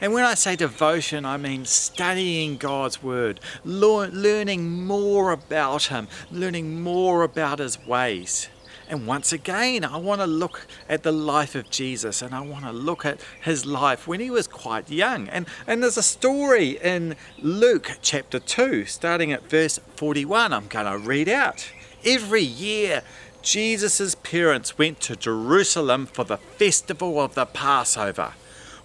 And 0.00 0.12
when 0.12 0.24
I 0.24 0.34
say 0.34 0.54
devotion, 0.54 1.24
I 1.24 1.36
mean 1.36 1.64
studying 1.64 2.56
God's 2.56 3.02
Word, 3.02 3.40
learning 3.64 4.84
more 4.86 5.32
about 5.32 5.84
Him, 5.84 6.08
learning 6.30 6.80
more 6.82 7.22
about 7.22 7.58
His 7.58 7.84
ways. 7.84 8.48
And 8.90 9.06
once 9.06 9.32
again, 9.32 9.84
I 9.84 9.98
want 9.98 10.22
to 10.22 10.26
look 10.26 10.66
at 10.88 11.02
the 11.02 11.12
life 11.12 11.54
of 11.54 11.68
Jesus 11.68 12.22
and 12.22 12.34
I 12.34 12.40
want 12.40 12.64
to 12.64 12.72
look 12.72 13.04
at 13.04 13.20
his 13.42 13.66
life 13.66 14.08
when 14.08 14.18
he 14.18 14.30
was 14.30 14.48
quite 14.48 14.90
young. 14.90 15.28
And, 15.28 15.46
and 15.66 15.82
there's 15.82 15.98
a 15.98 16.02
story 16.02 16.78
in 16.82 17.14
Luke 17.38 17.98
chapter 18.00 18.38
2, 18.38 18.86
starting 18.86 19.30
at 19.30 19.50
verse 19.50 19.78
41. 19.96 20.54
I'm 20.54 20.68
going 20.68 20.86
to 20.86 20.96
read 20.96 21.28
out. 21.28 21.70
Every 22.02 22.42
year, 22.42 23.02
Jesus' 23.42 24.14
parents 24.14 24.78
went 24.78 25.00
to 25.00 25.16
Jerusalem 25.16 26.06
for 26.06 26.24
the 26.24 26.38
festival 26.38 27.20
of 27.20 27.34
the 27.34 27.44
Passover. 27.44 28.32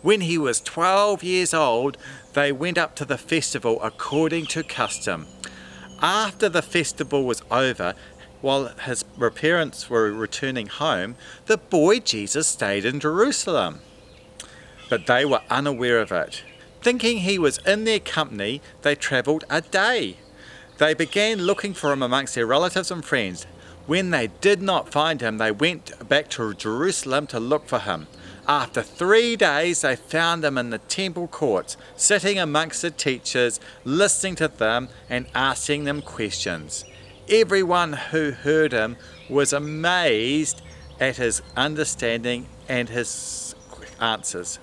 When 0.03 0.19
he 0.19 0.37
was 0.37 0.59
12 0.59 1.23
years 1.23 1.53
old, 1.53 1.97
they 2.33 2.51
went 2.51 2.77
up 2.77 2.93
to 2.97 3.05
the 3.05 3.17
festival 3.17 3.81
according 3.81 4.47
to 4.47 4.61
custom. 4.61 5.27
After 6.01 6.49
the 6.49 6.61
festival 6.61 7.23
was 7.23 7.41
over, 7.49 7.93
while 8.41 8.67
his 8.85 9.03
parents 9.35 9.89
were 9.89 10.11
returning 10.11 10.67
home, 10.67 11.15
the 11.45 11.57
boy 11.57 11.99
Jesus 11.99 12.47
stayed 12.47 12.83
in 12.83 12.99
Jerusalem. 12.99 13.79
But 14.89 15.07
they 15.07 15.23
were 15.23 15.41
unaware 15.49 16.01
of 16.01 16.11
it. 16.11 16.43
Thinking 16.81 17.19
he 17.19 17.39
was 17.39 17.59
in 17.59 17.85
their 17.85 18.01
company, 18.01 18.61
they 18.81 18.95
travelled 18.95 19.45
a 19.49 19.61
day. 19.61 20.17
They 20.79 20.93
began 20.93 21.43
looking 21.43 21.73
for 21.73 21.93
him 21.93 22.03
amongst 22.03 22.35
their 22.35 22.45
relatives 22.45 22.91
and 22.91 23.05
friends. 23.05 23.47
When 23.87 24.09
they 24.09 24.27
did 24.41 24.61
not 24.61 24.91
find 24.91 25.21
him, 25.21 25.37
they 25.37 25.51
went 25.51 26.09
back 26.09 26.29
to 26.31 26.53
Jerusalem 26.53 27.25
to 27.27 27.39
look 27.39 27.69
for 27.69 27.79
him. 27.79 28.07
After 28.47 28.81
three 28.81 29.37
days, 29.37 29.81
they 29.81 29.95
found 29.95 30.43
him 30.43 30.57
in 30.57 30.69
the 30.69 30.79
temple 30.79 31.27
courts, 31.27 31.77
sitting 31.95 32.37
amongst 32.37 32.81
the 32.81 32.91
teachers, 32.91 33.59
listening 33.85 34.35
to 34.35 34.49
them 34.49 34.89
and 35.09 35.27
asking 35.33 35.85
them 35.85 36.01
questions. 36.01 36.83
Everyone 37.29 37.93
who 37.93 38.31
heard 38.31 38.73
him 38.73 38.97
was 39.29 39.53
amazed 39.53 40.61
at 40.99 41.15
his 41.15 41.41
understanding 41.55 42.47
and 42.67 42.89
his 42.89 43.55
answers. 44.01 44.59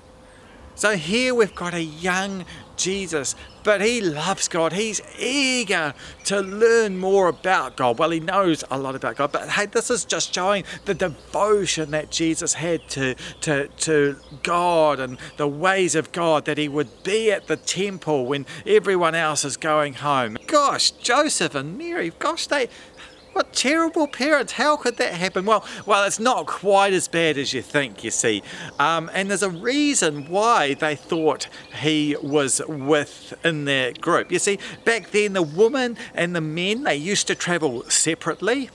So 0.80 0.96
here 0.96 1.34
we've 1.34 1.54
got 1.54 1.75
a 1.75 1.82
young 1.82 2.46
Jesus, 2.78 3.37
but 3.64 3.82
he 3.82 4.00
loves 4.00 4.49
God. 4.49 4.72
He's 4.72 5.02
eager 5.18 5.92
to 6.25 6.40
learn 6.40 6.96
more 6.96 7.28
about 7.28 7.76
God. 7.76 7.99
Well, 7.99 8.08
he 8.08 8.20
knows 8.20 8.64
a 8.70 8.78
lot 8.78 8.94
about 8.94 9.16
God, 9.16 9.30
but 9.30 9.50
hey, 9.50 9.66
this 9.66 9.90
is 9.90 10.06
just 10.06 10.34
showing 10.34 10.64
the 10.87 10.94
devotion 10.94 11.90
that 11.90 12.10
Jesus 12.10 12.54
had 12.54 12.88
to, 12.88 13.14
to, 13.42 13.68
to 13.68 14.16
God 14.42 15.00
and 15.00 15.18
the 15.37 15.46
ways 15.46 15.94
of 15.94 16.12
God, 16.12 16.46
that 16.46 16.56
he 16.56 16.66
would 16.66 17.02
be 17.02 17.30
at 17.30 17.46
the 17.46 17.58
temple 17.58 18.25
when 18.25 18.46
everyone 18.64 19.14
else 19.14 19.44
is 19.44 19.58
going 19.58 19.92
home. 19.92 20.38
Gosh, 20.46 20.92
Joseph 20.92 21.54
and 21.54 21.76
Mary, 21.76 22.12
gosh, 22.18 22.46
they, 22.46 22.70
what 23.40 23.54
terrible 23.54 24.06
parents! 24.06 24.52
How 24.52 24.76
could 24.76 24.99
that 24.99 25.14
happen? 25.14 25.47
Well, 25.47 25.64
well, 25.87 26.04
it's 26.04 26.20
not 26.20 26.47
quite 26.47 26.92
as 26.92 27.09
bad 27.09 27.38
as 27.38 27.54
you 27.54 27.62
think. 27.62 28.04
You 28.04 28.11
see, 28.11 28.42
um, 28.78 29.11
and 29.14 29.30
there's 29.30 29.42
a 29.42 29.49
reason 29.49 30.26
why 30.28 30.75
they 30.75 30.94
thought 30.94 31.49
he 31.80 32.14
was 32.23 32.61
with 32.68 33.32
in 33.42 33.64
their 33.64 33.94
group. 33.94 34.30
You 34.30 34.38
see, 34.38 34.59
back 34.85 35.11
then 35.12 35.32
the 35.32 35.40
woman 35.40 35.97
and 36.12 36.37
the 36.37 36.42
men 36.42 36.85
they 36.85 36.97
used 36.97 37.28
to 37.28 37.35
travel 37.35 37.82
separately 37.88 38.68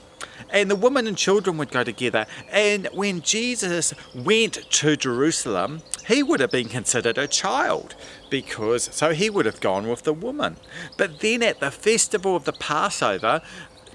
and 0.50 0.68
the 0.70 0.76
women 0.76 1.06
and 1.06 1.16
children 1.16 1.58
would 1.58 1.70
go 1.70 1.84
together. 1.84 2.26
And 2.50 2.88
when 2.92 3.20
Jesus 3.20 3.94
went 4.14 4.54
to 4.54 4.96
Jerusalem, 4.96 5.82
he 6.06 6.22
would 6.22 6.40
have 6.40 6.50
been 6.50 6.68
considered 6.68 7.18
a 7.18 7.28
child 7.28 7.94
because 8.30 8.88
so 8.92 9.12
he 9.12 9.30
would 9.30 9.46
have 9.46 9.60
gone 9.60 9.88
with 9.88 10.02
the 10.02 10.12
woman. 10.12 10.56
But 10.96 11.20
then 11.20 11.42
at 11.42 11.60
the 11.60 11.70
festival 11.70 12.34
of 12.34 12.44
the 12.44 12.52
Passover, 12.52 13.42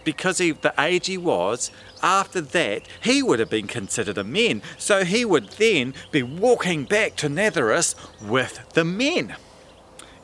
because 0.04 0.40
of 0.42 0.62
the 0.62 0.74
age 0.80 1.08
he 1.08 1.18
was, 1.18 1.72
after 2.02 2.42
that 2.42 2.88
he 3.04 3.22
would 3.22 3.40
have 3.40 3.50
been 3.50 3.68
considered 3.68 4.18
a 4.18 4.24
man. 4.24 4.62
So 4.78 5.04
he 5.04 5.26
would 5.26 5.50
then 5.52 5.94
be 6.12 6.24
walking 6.24 6.86
back 6.86 7.16
to 7.18 7.30
Nazareth 7.30 7.96
with 8.22 8.60
the 8.74 8.84
men. 8.84 9.36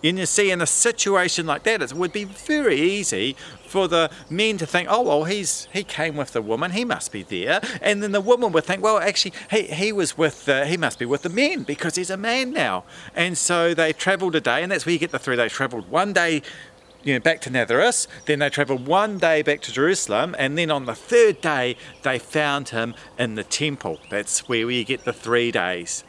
And 0.03 0.19
you 0.19 0.27
see, 0.27 0.51
in 0.51 0.61
a 0.61 0.67
situation 0.67 1.47
like 1.47 1.63
that, 1.63 1.81
it 1.81 1.91
would 1.91 2.13
be 2.13 2.23
very 2.23 2.79
easy 2.79 3.35
for 3.65 3.87
the 3.87 4.11
men 4.29 4.57
to 4.59 4.65
think, 4.65 4.87
oh, 4.89 5.01
well, 5.01 5.23
he's 5.23 5.67
he 5.73 5.83
came 5.83 6.15
with 6.15 6.33
the 6.33 6.41
woman, 6.41 6.71
he 6.71 6.85
must 6.85 7.11
be 7.11 7.23
there. 7.23 7.59
And 7.81 8.01
then 8.01 8.11
the 8.11 8.21
woman 8.21 8.51
would 8.51 8.63
think, 8.63 8.83
well, 8.83 8.99
actually, 8.99 9.33
he, 9.49 9.63
he 9.63 9.91
was 9.91 10.17
with, 10.17 10.45
the, 10.45 10.65
he 10.67 10.77
must 10.77 10.99
be 10.99 11.05
with 11.05 11.23
the 11.23 11.29
men 11.29 11.63
because 11.63 11.95
he's 11.95 12.11
a 12.11 12.17
man 12.17 12.53
now. 12.53 12.83
And 13.15 13.37
so 13.37 13.73
they 13.73 13.91
travelled 13.91 14.35
a 14.35 14.41
day, 14.41 14.61
and 14.61 14.71
that's 14.71 14.85
where 14.85 14.93
you 14.93 14.99
get 14.99 15.11
the 15.11 15.19
three. 15.19 15.35
They 15.35 15.49
travelled 15.49 15.89
one 15.89 16.13
day 16.13 16.43
you 17.07 17.13
know, 17.13 17.19
back 17.21 17.39
to 17.41 17.49
Nazareth. 17.49 18.05
Then 18.25 18.39
they 18.39 18.49
travelled 18.49 18.85
one 18.85 19.17
day 19.17 19.41
back 19.41 19.61
to 19.61 19.71
Jerusalem, 19.71 20.35
and 20.37 20.57
then 20.57 20.69
on 20.69 20.85
the 20.85 20.93
third 20.93 21.39
day 21.39 21.77
they 22.03 22.19
found 22.19 22.69
him 22.69 22.95
in 23.17 23.35
the 23.35 23.45
temple. 23.45 23.99
That's 24.09 24.49
where 24.49 24.67
we 24.67 24.83
get 24.83 25.05
the 25.05 25.13
three 25.13 25.49
days. 25.49 26.03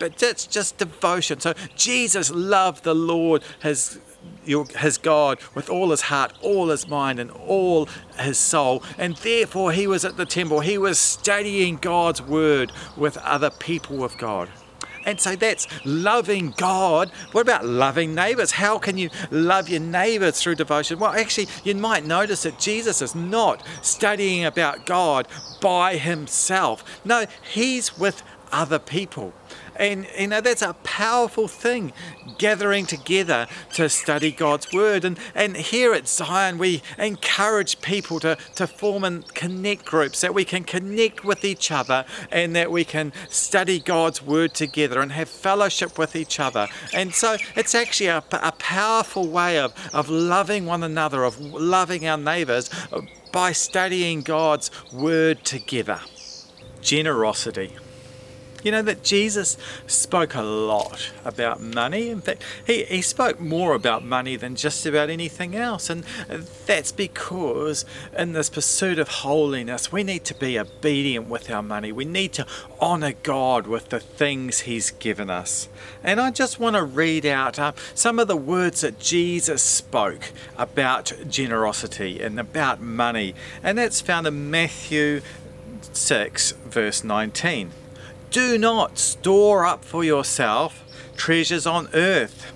But 0.00 0.18
that's 0.18 0.44
just 0.46 0.78
devotion. 0.78 1.38
So 1.38 1.54
Jesus 1.76 2.32
loved 2.32 2.82
the 2.82 2.94
Lord, 2.94 3.44
his 3.62 4.00
your, 4.44 4.66
his 4.66 4.98
God 4.98 5.38
with 5.54 5.70
all 5.70 5.90
his 5.90 6.00
heart, 6.02 6.32
all 6.42 6.68
his 6.68 6.88
mind, 6.88 7.20
and 7.20 7.30
all 7.30 7.88
his 8.18 8.38
soul. 8.38 8.82
And 8.96 9.16
therefore, 9.16 9.70
he 9.70 9.86
was 9.86 10.04
at 10.04 10.16
the 10.16 10.26
temple. 10.26 10.60
He 10.60 10.78
was 10.78 10.98
studying 10.98 11.76
God's 11.76 12.20
word 12.20 12.72
with 12.96 13.16
other 13.18 13.50
people 13.50 14.02
of 14.02 14.18
God. 14.18 14.48
And 15.08 15.18
so 15.18 15.34
that's 15.36 15.66
loving 15.86 16.52
God. 16.58 17.08
What 17.32 17.40
about 17.40 17.64
loving 17.64 18.14
neighbors? 18.14 18.50
How 18.50 18.78
can 18.78 18.98
you 18.98 19.08
love 19.30 19.70
your 19.70 19.80
neighbors 19.80 20.38
through 20.38 20.56
devotion? 20.56 20.98
Well, 20.98 21.12
actually, 21.12 21.48
you 21.64 21.74
might 21.74 22.04
notice 22.04 22.42
that 22.42 22.58
Jesus 22.58 23.00
is 23.00 23.14
not 23.14 23.64
studying 23.80 24.44
about 24.44 24.84
God 24.84 25.26
by 25.62 25.96
himself. 25.96 26.84
No, 27.06 27.24
he's 27.50 27.98
with 27.98 28.22
other 28.52 28.78
people. 28.78 29.32
And 29.76 30.06
you 30.18 30.26
know, 30.26 30.40
that's 30.40 30.62
a 30.62 30.74
powerful 30.82 31.46
thing, 31.46 31.92
gathering 32.36 32.84
together 32.86 33.46
to 33.74 33.88
study 33.88 34.32
God's 34.32 34.72
word. 34.72 35.04
And, 35.04 35.18
and 35.34 35.56
here 35.56 35.94
at 35.94 36.08
Zion, 36.08 36.58
we 36.58 36.82
encourage 36.98 37.80
people 37.80 38.18
to, 38.20 38.36
to 38.56 38.66
form 38.66 39.04
and 39.04 39.32
connect 39.34 39.84
groups, 39.84 40.20
that 40.20 40.34
we 40.34 40.44
can 40.44 40.64
connect 40.64 41.24
with 41.24 41.44
each 41.44 41.70
other 41.70 42.04
and 42.32 42.56
that 42.56 42.70
we 42.70 42.84
can 42.84 43.12
study 43.28 43.78
God's 43.78 44.20
word 44.20 44.52
together 44.54 45.00
and 45.00 45.12
have 45.12 45.28
fellowship 45.28 45.96
with 45.96 46.16
each 46.16 46.40
other. 46.40 46.66
And 46.92 47.14
so 47.14 47.36
it's 47.54 47.74
actually 47.74 48.08
a, 48.08 48.24
a 48.32 48.52
powerful 48.52 49.28
way 49.28 49.58
of, 49.58 49.72
of 49.94 50.08
loving 50.08 50.66
one 50.66 50.82
another, 50.82 51.22
of 51.24 51.40
loving 51.40 52.06
our 52.06 52.18
neighbors 52.18 52.68
uh, 52.92 53.02
by 53.30 53.52
studying 53.52 54.22
God's 54.22 54.70
word 54.92 55.44
together. 55.44 56.00
Generosity. 56.80 57.76
You 58.62 58.72
know 58.72 58.82
that 58.82 59.04
Jesus 59.04 59.56
spoke 59.86 60.34
a 60.34 60.42
lot 60.42 61.12
about 61.24 61.60
money. 61.60 62.10
In 62.10 62.20
fact, 62.20 62.42
he, 62.66 62.84
he 62.84 63.02
spoke 63.02 63.38
more 63.38 63.74
about 63.74 64.04
money 64.04 64.34
than 64.34 64.56
just 64.56 64.84
about 64.84 65.10
anything 65.10 65.54
else. 65.54 65.88
And 65.88 66.04
that's 66.66 66.90
because 66.90 67.84
in 68.16 68.32
this 68.32 68.50
pursuit 68.50 68.98
of 68.98 69.08
holiness, 69.08 69.92
we 69.92 70.02
need 70.02 70.24
to 70.24 70.34
be 70.34 70.58
obedient 70.58 71.28
with 71.28 71.50
our 71.50 71.62
money. 71.62 71.92
We 71.92 72.04
need 72.04 72.32
to 72.34 72.46
honor 72.80 73.12
God 73.22 73.68
with 73.68 73.90
the 73.90 74.00
things 74.00 74.60
He's 74.60 74.90
given 74.90 75.30
us. 75.30 75.68
And 76.02 76.20
I 76.20 76.32
just 76.32 76.58
want 76.58 76.74
to 76.74 76.84
read 76.84 77.26
out 77.26 77.58
uh, 77.58 77.72
some 77.94 78.18
of 78.18 78.26
the 78.26 78.36
words 78.36 78.80
that 78.80 78.98
Jesus 78.98 79.62
spoke 79.62 80.32
about 80.56 81.12
generosity 81.28 82.20
and 82.20 82.40
about 82.40 82.80
money. 82.80 83.34
And 83.62 83.78
that's 83.78 84.00
found 84.00 84.26
in 84.26 84.50
Matthew 84.50 85.20
6, 85.92 86.52
verse 86.52 87.04
19. 87.04 87.70
Do 88.30 88.58
not 88.58 88.98
store 88.98 89.64
up 89.64 89.86
for 89.86 90.04
yourself 90.04 90.84
treasures 91.16 91.66
on 91.66 91.88
earth, 91.94 92.52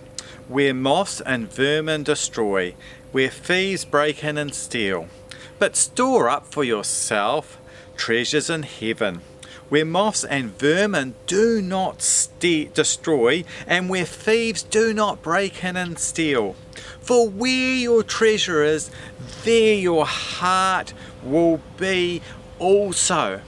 where 0.47 0.75
moths 0.75 1.23
and 1.23 1.51
vermin 1.51 2.03
destroy, 2.03 2.75
where 3.11 3.31
thieves 3.31 3.87
break 3.87 4.23
in 4.23 4.37
and 4.37 4.55
steal. 4.55 5.09
But 5.59 5.75
store 5.77 6.29
up 6.29 6.53
for 6.53 6.63
yourself 6.63 7.59
treasures 7.97 8.51
in 8.51 8.65
heaven, 8.65 9.23
where 9.71 9.87
moths 9.87 10.25
and 10.25 10.59
vermin 10.59 11.15
do 11.27 11.63
not 11.63 12.03
st- 12.03 12.75
destroy, 12.75 13.43
and 13.67 13.89
where 13.89 14.05
thieves 14.05 14.63
do 14.63 14.93
not 14.93 15.23
break 15.23 15.65
in 15.65 15.79
and 15.79 15.99
steal. 15.99 16.55
For 17.01 17.31
where 17.31 17.75
your 17.75 18.03
treasure 18.03 18.63
is, 18.63 18.91
there 19.45 19.75
your 19.75 20.05
heart 20.05 20.93
will 21.25 21.63
be 21.79 22.21
also. 22.59 23.41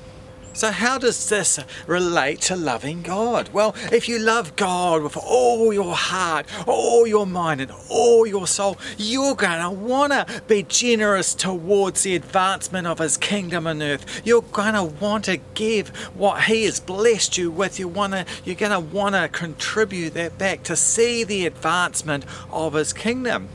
So, 0.54 0.70
how 0.70 0.98
does 0.98 1.28
this 1.28 1.58
relate 1.88 2.40
to 2.42 2.54
loving 2.54 3.02
God? 3.02 3.48
Well, 3.52 3.74
if 3.90 4.08
you 4.08 4.20
love 4.20 4.54
God 4.54 5.02
with 5.02 5.16
all 5.16 5.72
your 5.72 5.96
heart, 5.96 6.46
all 6.68 7.08
your 7.08 7.26
mind, 7.26 7.60
and 7.60 7.72
all 7.90 8.24
your 8.24 8.46
soul, 8.46 8.78
you're 8.96 9.34
going 9.34 9.60
to 9.60 9.70
want 9.70 10.12
to 10.12 10.42
be 10.46 10.62
generous 10.62 11.34
towards 11.34 12.04
the 12.04 12.14
advancement 12.14 12.86
of 12.86 13.00
His 13.00 13.16
kingdom 13.16 13.66
on 13.66 13.82
earth. 13.82 14.22
You're 14.24 14.42
going 14.42 14.74
to 14.74 14.84
want 14.84 15.24
to 15.24 15.38
give 15.54 15.88
what 16.14 16.44
He 16.44 16.66
has 16.66 16.78
blessed 16.78 17.36
you 17.36 17.50
with. 17.50 17.80
You 17.80 17.88
want 17.88 18.12
to, 18.12 18.24
you're 18.44 18.54
going 18.54 18.70
to 18.70 18.78
want 18.78 19.16
to 19.16 19.28
contribute 19.28 20.14
that 20.14 20.38
back 20.38 20.62
to 20.64 20.76
see 20.76 21.24
the 21.24 21.46
advancement 21.46 22.24
of 22.52 22.74
His 22.74 22.92
kingdom. 22.92 23.48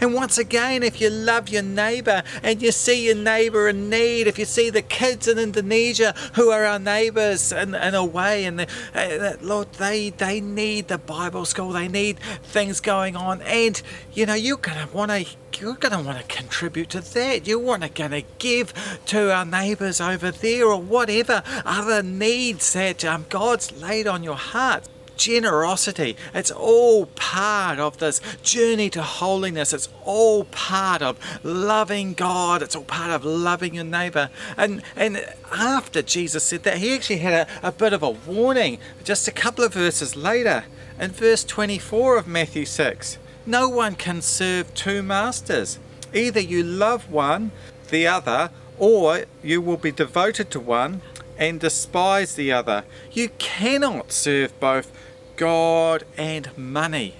And 0.00 0.14
once 0.14 0.38
again, 0.38 0.82
if 0.82 1.00
you 1.00 1.10
love 1.10 1.48
your 1.48 1.62
neighbour 1.62 2.22
and 2.42 2.62
you 2.62 2.72
see 2.72 3.06
your 3.06 3.16
neighbour 3.16 3.68
in 3.68 3.90
need, 3.90 4.26
if 4.26 4.38
you 4.38 4.44
see 4.44 4.70
the 4.70 4.82
kids 4.82 5.28
in 5.28 5.38
Indonesia 5.38 6.14
who 6.34 6.50
are 6.50 6.64
our 6.64 6.78
neighbours 6.78 7.52
in, 7.52 7.74
in 7.74 7.94
a 7.94 8.04
way, 8.04 8.44
and 8.44 8.66
uh, 8.94 9.32
Lord, 9.40 9.72
they, 9.74 10.10
they 10.10 10.40
need 10.40 10.88
the 10.88 10.98
Bible 10.98 11.44
school, 11.44 11.70
they 11.70 11.88
need 11.88 12.18
things 12.42 12.80
going 12.80 13.16
on, 13.16 13.42
and 13.42 13.80
you 14.12 14.26
know, 14.26 14.34
you're 14.34 14.56
going 14.56 14.86
to 14.86 14.92
want 14.94 15.10
to 15.10 15.26
you're 15.58 15.74
going 15.74 15.92
to 15.92 16.02
want 16.02 16.18
to 16.18 16.24
contribute 16.34 16.90
to 16.90 17.00
that. 17.00 17.46
You 17.46 17.58
want 17.58 17.82
to 17.82 17.88
going 17.88 18.12
to 18.12 18.22
give 18.38 18.72
to 19.06 19.34
our 19.34 19.44
neighbours 19.44 20.00
over 20.00 20.30
there 20.30 20.66
or 20.66 20.80
whatever 20.80 21.42
other 21.64 22.02
needs 22.02 22.72
that 22.72 23.04
um, 23.04 23.26
God's 23.28 23.72
laid 23.72 24.06
on 24.06 24.22
your 24.22 24.36
heart 24.36 24.88
generosity. 25.20 26.16
It's 26.34 26.50
all 26.50 27.06
part 27.06 27.78
of 27.78 27.98
this 27.98 28.20
journey 28.42 28.88
to 28.90 29.02
holiness. 29.02 29.72
It's 29.72 29.90
all 30.02 30.44
part 30.44 31.02
of 31.02 31.18
loving 31.44 32.14
God. 32.14 32.62
It's 32.62 32.74
all 32.74 32.84
part 32.84 33.10
of 33.10 33.24
loving 33.24 33.74
your 33.74 33.84
neighbor. 33.84 34.30
And 34.56 34.82
and 34.96 35.24
after 35.52 36.00
Jesus 36.00 36.42
said 36.44 36.62
that, 36.62 36.78
he 36.78 36.94
actually 36.94 37.18
had 37.18 37.46
a, 37.62 37.68
a 37.68 37.70
bit 37.70 37.92
of 37.92 38.02
a 38.02 38.10
warning 38.10 38.78
just 39.04 39.28
a 39.28 39.32
couple 39.32 39.62
of 39.62 39.74
verses 39.74 40.16
later 40.16 40.64
in 40.98 41.10
verse 41.10 41.44
24 41.44 42.16
of 42.16 42.26
Matthew 42.26 42.64
6. 42.64 43.18
No 43.46 43.68
one 43.68 43.96
can 43.96 44.22
serve 44.22 44.72
two 44.74 45.02
masters. 45.02 45.78
Either 46.14 46.40
you 46.40 46.62
love 46.62 47.10
one, 47.10 47.52
the 47.90 48.06
other, 48.06 48.50
or 48.78 49.24
you 49.42 49.60
will 49.60 49.76
be 49.76 49.92
devoted 49.92 50.50
to 50.50 50.60
one 50.60 51.02
and 51.38 51.58
despise 51.58 52.34
the 52.34 52.52
other. 52.52 52.84
You 53.12 53.30
cannot 53.38 54.12
serve 54.12 54.58
both 54.60 54.92
God 55.40 56.04
and 56.18 56.50
money. 56.58 57.14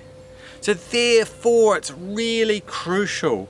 So, 0.60 0.74
therefore, 0.74 1.78
it's 1.78 1.90
really 1.90 2.60
crucial 2.60 3.48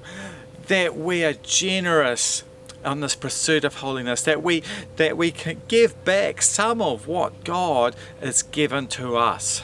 that 0.69 0.97
we 0.97 1.25
are 1.25 1.33
generous 1.33 2.45
on 2.85 3.01
this 3.01 3.17
pursuit 3.17 3.65
of 3.65 3.79
holiness, 3.79 4.23
that 4.23 4.45
we 4.45 4.63
that 4.95 5.17
we 5.17 5.33
can 5.33 5.61
give 5.67 6.05
back 6.05 6.41
some 6.41 6.81
of 6.81 7.09
what 7.09 7.43
God 7.43 7.97
has 8.21 8.45
given 8.45 8.87
to 8.89 9.17
us. 9.17 9.63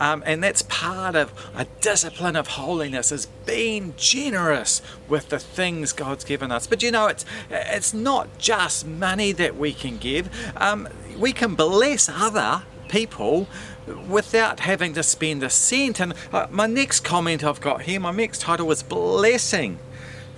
Um, 0.00 0.22
and 0.24 0.42
that's 0.42 0.62
part 0.62 1.14
of 1.14 1.30
a 1.54 1.66
discipline 1.82 2.34
of 2.34 2.46
holiness 2.46 3.12
is 3.12 3.26
being 3.44 3.92
generous 3.98 4.80
with 5.08 5.28
the 5.28 5.38
things 5.38 5.92
God's 5.92 6.24
given 6.24 6.50
us. 6.50 6.66
But 6.66 6.82
you 6.82 6.90
know, 6.90 7.08
it's 7.08 7.26
it's 7.50 7.92
not 7.92 8.38
just 8.38 8.86
money 8.86 9.32
that 9.32 9.56
we 9.56 9.74
can 9.74 9.98
give. 9.98 10.30
Um, 10.56 10.88
we 11.18 11.34
can 11.34 11.54
bless 11.54 12.08
other 12.08 12.62
people 12.88 13.46
without 14.08 14.60
having 14.60 14.94
to 14.94 15.02
spend 15.02 15.42
a 15.42 15.50
cent. 15.50 16.00
And 16.00 16.14
uh, 16.32 16.46
my 16.50 16.66
next 16.66 17.00
comment 17.00 17.44
I've 17.44 17.60
got 17.60 17.82
here, 17.82 18.00
my 18.00 18.12
next 18.12 18.40
title 18.40 18.66
was 18.66 18.82
blessing. 18.82 19.78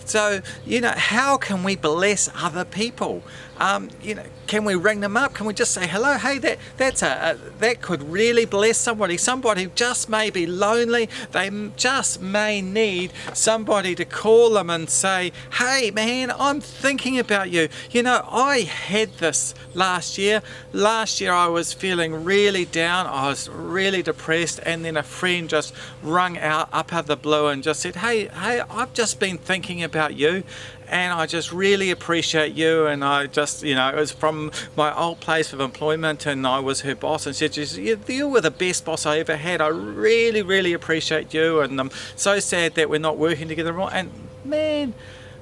So, 0.05 0.41
you 0.67 0.81
know, 0.81 0.95
how 0.97 1.37
can 1.37 1.63
we 1.63 1.77
bless 1.77 2.29
other 2.35 2.65
people? 2.65 3.23
Um, 3.61 3.91
you 4.03 4.15
know, 4.15 4.25
can 4.47 4.65
we 4.65 4.75
ring 4.75 5.01
them 5.01 5.17
up? 5.17 5.35
Can 5.35 5.47
we 5.47 5.53
just 5.53 5.73
say 5.73 5.87
hello? 5.87 6.17
Hey, 6.17 6.39
that 6.39 6.59
that's 6.79 7.03
a, 7.03 7.37
a, 7.37 7.59
that 7.61 7.83
could 7.83 8.03
really 8.03 8.47
bless 8.47 8.79
somebody. 8.79 9.17
Somebody 9.17 9.71
just 9.75 10.09
may 10.09 10.31
be 10.31 10.47
lonely. 10.47 11.09
They 11.31 11.51
just 11.77 12.21
may 12.23 12.63
need 12.63 13.13
somebody 13.35 13.95
to 13.95 14.05
call 14.05 14.51
them 14.55 14.71
and 14.71 14.89
say, 14.89 15.33
"Hey, 15.53 15.91
man, 15.91 16.33
I'm 16.37 16.61
thinking 16.61 17.19
about 17.19 17.51
you." 17.51 17.69
You 17.91 18.03
know, 18.03 18.27
I 18.29 18.61
had 18.61 19.19
this 19.19 19.55
last 19.75 20.17
year. 20.17 20.43
Last 20.73 21.21
year, 21.21 21.33
I 21.33 21.49
was 21.49 21.73
feeling 21.73 22.25
really 22.25 22.65
down. 22.65 23.07
I 23.07 23.29
was 23.29 23.49
really 23.49 24.03
depressed, 24.03 24.59
and 24.65 24.85
then 24.85 24.97
a 24.97 25.03
friend 25.03 25.49
just 25.49 25.75
rung 26.03 26.39
out 26.39 26.69
up 26.73 26.93
out 26.95 27.01
of 27.01 27.07
the 27.07 27.17
blue 27.17 27.49
and 27.49 27.63
just 27.63 27.81
said, 27.81 27.97
"Hey, 27.97 28.29
hey, 28.29 28.63
I've 28.71 28.95
just 28.95 29.21
been 29.21 29.37
thinking 29.37 29.83
about 29.83 30.15
you." 30.15 30.45
And 30.91 31.13
I 31.13 31.27
just 31.27 31.53
really 31.53 31.91
appreciate 31.91 32.55
you. 32.55 32.87
And 32.87 33.05
I 33.05 33.27
just, 33.27 33.63
you 33.63 33.75
know, 33.75 33.89
it 33.89 33.97
was 33.97 34.11
from 34.13 34.51
my 34.77 34.95
old 34.95 35.21
place 35.21 35.53
of 35.53 35.61
employment, 35.61 36.27
and 36.27 36.47
I 36.47 36.59
was 36.59 36.81
her 36.83 36.95
boss, 36.95 37.27
and 37.27 37.35
she 37.35 37.49
said, 37.49 38.09
"You 38.09 38.29
were 38.29 38.41
the 38.41 38.51
best 38.51 38.85
boss 38.85 39.07
I 39.07 39.19
ever 39.19 39.37
had. 39.37 39.61
I 39.61 39.69
really, 39.69 40.43
really 40.43 40.73
appreciate 40.73 41.33
you, 41.33 41.61
and 41.61 41.81
I'm 41.81 41.91
so 42.17 42.41
sad 42.41 42.75
that 42.75 42.91
we're 42.91 43.01
not 43.01 43.17
working 43.17 43.49
together 43.49 43.71
anymore." 43.71 43.91
And 43.93 44.11
man, 44.45 44.95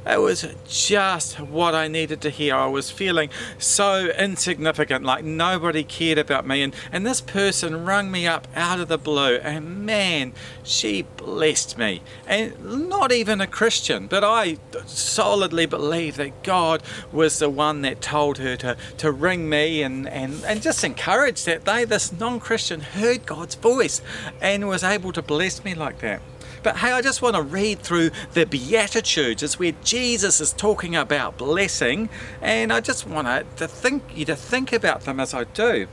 it 0.06 0.20
was 0.20 0.46
just 0.66 1.38
what 1.38 1.74
I 1.74 1.88
needed 1.88 2.20
to 2.22 2.30
hear. 2.30 2.54
I 2.54 2.66
was 2.66 2.90
feeling 2.90 3.30
so 3.58 4.06
insignificant, 4.10 5.04
like 5.04 5.24
nobody 5.24 5.84
cared 5.84 6.18
about 6.18 6.46
me. 6.46 6.62
And, 6.62 6.74
and 6.92 7.06
this 7.06 7.20
person 7.20 7.84
rung 7.84 8.10
me 8.10 8.26
up 8.26 8.48
out 8.54 8.80
of 8.80 8.88
the 8.88 8.96
blue, 8.98 9.36
and 9.36 9.84
man, 9.84 10.32
she 10.62 11.02
blessed 11.02 11.76
me. 11.76 12.02
And 12.26 12.88
not 12.88 13.12
even 13.12 13.40
a 13.40 13.46
Christian, 13.46 14.06
but 14.06 14.24
I 14.24 14.56
solidly 14.86 15.66
believe 15.66 16.16
that 16.16 16.42
God 16.42 16.82
was 17.12 17.38
the 17.38 17.50
one 17.50 17.82
that 17.82 18.00
told 18.00 18.38
her 18.38 18.56
to, 18.56 18.76
to 18.98 19.12
ring 19.12 19.48
me 19.48 19.82
and, 19.82 20.08
and, 20.08 20.42
and 20.44 20.62
just 20.62 20.84
encourage 20.84 21.44
that 21.44 21.64
they, 21.64 21.84
this 21.84 22.12
non 22.12 22.40
Christian, 22.40 22.80
heard 22.80 23.26
God's 23.26 23.56
voice 23.56 24.00
and 24.40 24.68
was 24.68 24.82
able 24.82 25.12
to 25.12 25.22
bless 25.22 25.64
me 25.64 25.74
like 25.74 25.98
that. 26.00 26.22
But 26.62 26.78
hey, 26.78 26.92
I 26.92 27.02
just 27.02 27.22
want 27.22 27.36
to 27.36 27.42
read 27.42 27.80
through 27.80 28.10
the 28.32 28.46
Beatitudes. 28.46 29.42
It's 29.42 29.58
where 29.58 29.72
Jesus 29.84 30.40
is 30.40 30.52
talking 30.52 30.96
about 30.96 31.38
blessing, 31.38 32.08
and 32.42 32.72
I 32.72 32.80
just 32.80 33.06
want 33.06 33.28
to 33.56 33.68
think 33.68 34.02
you 34.14 34.24
to 34.26 34.36
think 34.36 34.72
about 34.72 35.02
them 35.02 35.20
as 35.20 35.34
I 35.34 35.44
do. 35.44 35.86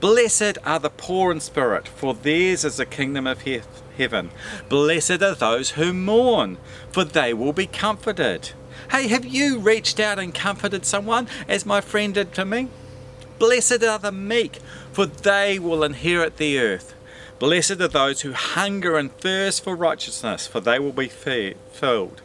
Blessed 0.00 0.58
are 0.64 0.80
the 0.80 0.90
poor 0.90 1.30
in 1.30 1.40
spirit, 1.40 1.86
for 1.86 2.12
theirs 2.12 2.64
is 2.64 2.76
the 2.76 2.86
kingdom 2.86 3.26
of 3.26 3.42
he- 3.42 3.60
heaven. 3.96 4.30
Blessed 4.68 5.22
are 5.22 5.34
those 5.34 5.70
who 5.70 5.92
mourn, 5.92 6.58
for 6.90 7.04
they 7.04 7.32
will 7.32 7.52
be 7.52 7.66
comforted. 7.66 8.50
Hey, 8.90 9.06
have 9.06 9.24
you 9.24 9.60
reached 9.60 10.00
out 10.00 10.18
and 10.18 10.34
comforted 10.34 10.84
someone 10.84 11.28
as 11.46 11.64
my 11.64 11.80
friend 11.80 12.14
did 12.14 12.34
to 12.34 12.44
me? 12.44 12.68
Blessed 13.38 13.84
are 13.84 13.98
the 13.98 14.10
meek, 14.10 14.58
for 14.92 15.06
they 15.06 15.58
will 15.58 15.84
inherit 15.84 16.36
the 16.36 16.58
earth. 16.58 16.94
Blessed 17.42 17.80
are 17.80 17.88
those 17.88 18.20
who 18.20 18.34
hunger 18.34 18.96
and 18.96 19.10
thirst 19.18 19.64
for 19.64 19.74
righteousness, 19.74 20.46
for 20.46 20.60
they 20.60 20.78
will 20.78 20.92
be 20.92 21.08
filled. 21.08 22.22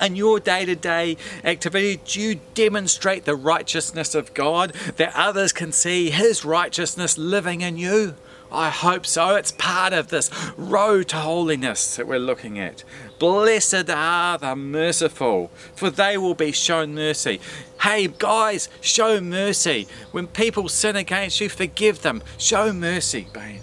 In 0.00 0.16
your 0.16 0.40
day 0.40 0.64
to 0.64 0.74
day 0.74 1.18
activity, 1.44 2.00
do 2.06 2.18
you 2.18 2.40
demonstrate 2.54 3.26
the 3.26 3.36
righteousness 3.36 4.14
of 4.14 4.32
God 4.32 4.72
that 4.96 5.12
others 5.14 5.52
can 5.52 5.72
see 5.72 6.08
His 6.08 6.42
righteousness 6.42 7.18
living 7.18 7.60
in 7.60 7.76
you? 7.76 8.14
I 8.50 8.70
hope 8.70 9.04
so. 9.04 9.36
It's 9.36 9.52
part 9.52 9.92
of 9.92 10.08
this 10.08 10.30
road 10.56 11.08
to 11.08 11.16
holiness 11.16 11.96
that 11.96 12.06
we're 12.06 12.18
looking 12.18 12.58
at. 12.58 12.84
Blessed 13.18 13.90
are 13.90 14.38
the 14.38 14.56
merciful, 14.56 15.50
for 15.74 15.90
they 15.90 16.16
will 16.16 16.34
be 16.34 16.52
shown 16.52 16.94
mercy. 16.94 17.42
Hey, 17.82 18.08
guys, 18.08 18.70
show 18.80 19.20
mercy. 19.20 19.86
When 20.12 20.28
people 20.28 20.70
sin 20.70 20.96
against 20.96 21.42
you, 21.42 21.50
forgive 21.50 22.00
them. 22.00 22.22
Show 22.38 22.72
mercy, 22.72 23.26
babe. 23.34 23.60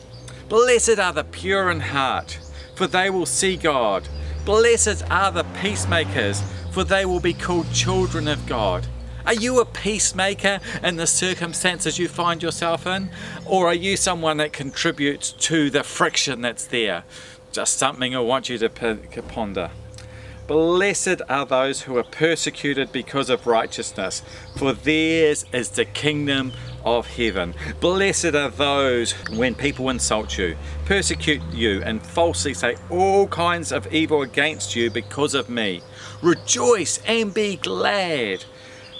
Blessed 0.47 0.99
are 0.99 1.11
the 1.11 1.23
pure 1.23 1.71
in 1.71 1.79
heart, 1.79 2.37
for 2.75 2.85
they 2.85 3.09
will 3.09 3.25
see 3.25 3.57
God. 3.57 4.07
Blessed 4.45 5.03
are 5.09 5.31
the 5.31 5.43
peacemakers, 5.59 6.43
for 6.71 6.83
they 6.83 7.03
will 7.03 7.19
be 7.19 7.33
called 7.33 7.71
children 7.73 8.27
of 8.27 8.45
God. 8.45 8.85
Are 9.25 9.33
you 9.33 9.59
a 9.59 9.65
peacemaker 9.65 10.59
in 10.83 10.97
the 10.97 11.07
circumstances 11.07 11.97
you 11.97 12.07
find 12.07 12.43
yourself 12.43 12.85
in? 12.85 13.09
Or 13.47 13.65
are 13.65 13.73
you 13.73 13.97
someone 13.97 14.37
that 14.37 14.53
contributes 14.53 15.31
to 15.31 15.71
the 15.71 15.83
friction 15.83 16.41
that's 16.41 16.67
there? 16.67 17.05
Just 17.51 17.77
something 17.77 18.15
I 18.15 18.19
want 18.19 18.47
you 18.47 18.59
to 18.59 18.69
ponder. 18.69 19.71
Blessed 20.45 21.23
are 21.27 21.47
those 21.47 21.81
who 21.81 21.97
are 21.97 22.03
persecuted 22.03 22.91
because 22.91 23.31
of 23.31 23.47
righteousness, 23.47 24.21
for 24.55 24.73
theirs 24.73 25.43
is 25.51 25.69
the 25.69 25.85
kingdom 25.85 26.53
of 26.85 27.07
heaven. 27.07 27.53
Blessed 27.79 28.35
are 28.35 28.49
those 28.49 29.11
when 29.31 29.55
people 29.55 29.89
insult 29.89 30.37
you, 30.37 30.55
persecute 30.85 31.41
you, 31.51 31.81
and 31.83 32.01
falsely 32.01 32.53
say 32.53 32.75
all 32.89 33.27
kinds 33.27 33.71
of 33.71 33.91
evil 33.93 34.21
against 34.21 34.75
you 34.75 34.89
because 34.91 35.33
of 35.33 35.49
me. 35.49 35.81
Rejoice 36.21 36.99
and 37.05 37.33
be 37.33 37.57
glad, 37.57 38.45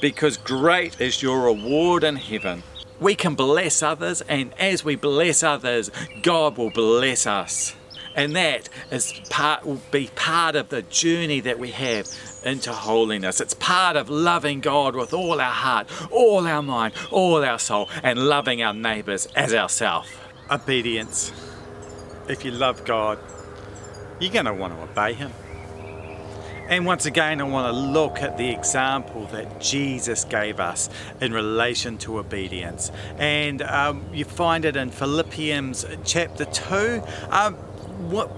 because 0.01 0.37
great 0.37 0.99
is 0.99 1.21
your 1.21 1.41
reward 1.41 2.03
in 2.03 2.15
heaven. 2.15 2.63
We 2.99 3.15
can 3.15 3.35
bless 3.35 3.83
others, 3.83 4.21
and 4.21 4.53
as 4.59 4.83
we 4.83 4.95
bless 4.95 5.43
others, 5.43 5.91
God 6.21 6.57
will 6.57 6.71
bless 6.71 7.27
us 7.27 7.75
and 8.15 8.35
that 8.35 8.69
is 8.91 9.13
part 9.29 9.65
will 9.65 9.81
be 9.91 10.09
part 10.15 10.55
of 10.55 10.69
the 10.69 10.81
journey 10.83 11.41
that 11.41 11.59
we 11.59 11.71
have 11.71 12.07
into 12.43 12.71
holiness. 12.71 13.41
It's 13.41 13.53
part 13.53 13.95
of 13.97 14.09
loving 14.09 14.61
God 14.61 14.95
with 14.95 15.13
all 15.13 15.41
our 15.41 15.51
heart, 15.51 15.87
all 16.11 16.47
our 16.47 16.61
mind, 16.61 16.93
all 17.11 17.43
our 17.43 17.59
soul, 17.59 17.89
and 18.03 18.17
loving 18.19 18.63
our 18.63 18.73
neighbours 18.73 19.27
as 19.35 19.53
ourselves. 19.53 20.09
Obedience. 20.49 21.31
If 22.29 22.45
you 22.45 22.51
love 22.51 22.85
God, 22.85 23.19
you're 24.19 24.31
going 24.31 24.45
to 24.45 24.53
want 24.53 24.73
to 24.73 24.81
obey 24.81 25.13
Him. 25.13 25.31
And 26.67 26.83
once 26.85 27.05
again, 27.05 27.41
I 27.41 27.43
want 27.43 27.71
to 27.71 27.79
look 27.79 28.23
at 28.23 28.37
the 28.37 28.49
example 28.49 29.27
that 29.27 29.61
Jesus 29.61 30.23
gave 30.23 30.59
us 30.59 30.89
in 31.21 31.31
relation 31.31 31.99
to 31.99 32.17
obedience. 32.17 32.91
And 33.19 33.61
um, 33.61 34.03
you 34.11 34.25
find 34.25 34.65
it 34.65 34.75
in 34.75 34.89
Philippians 34.89 35.85
chapter 36.05 36.45
2. 36.45 37.03
Um, 37.29 37.55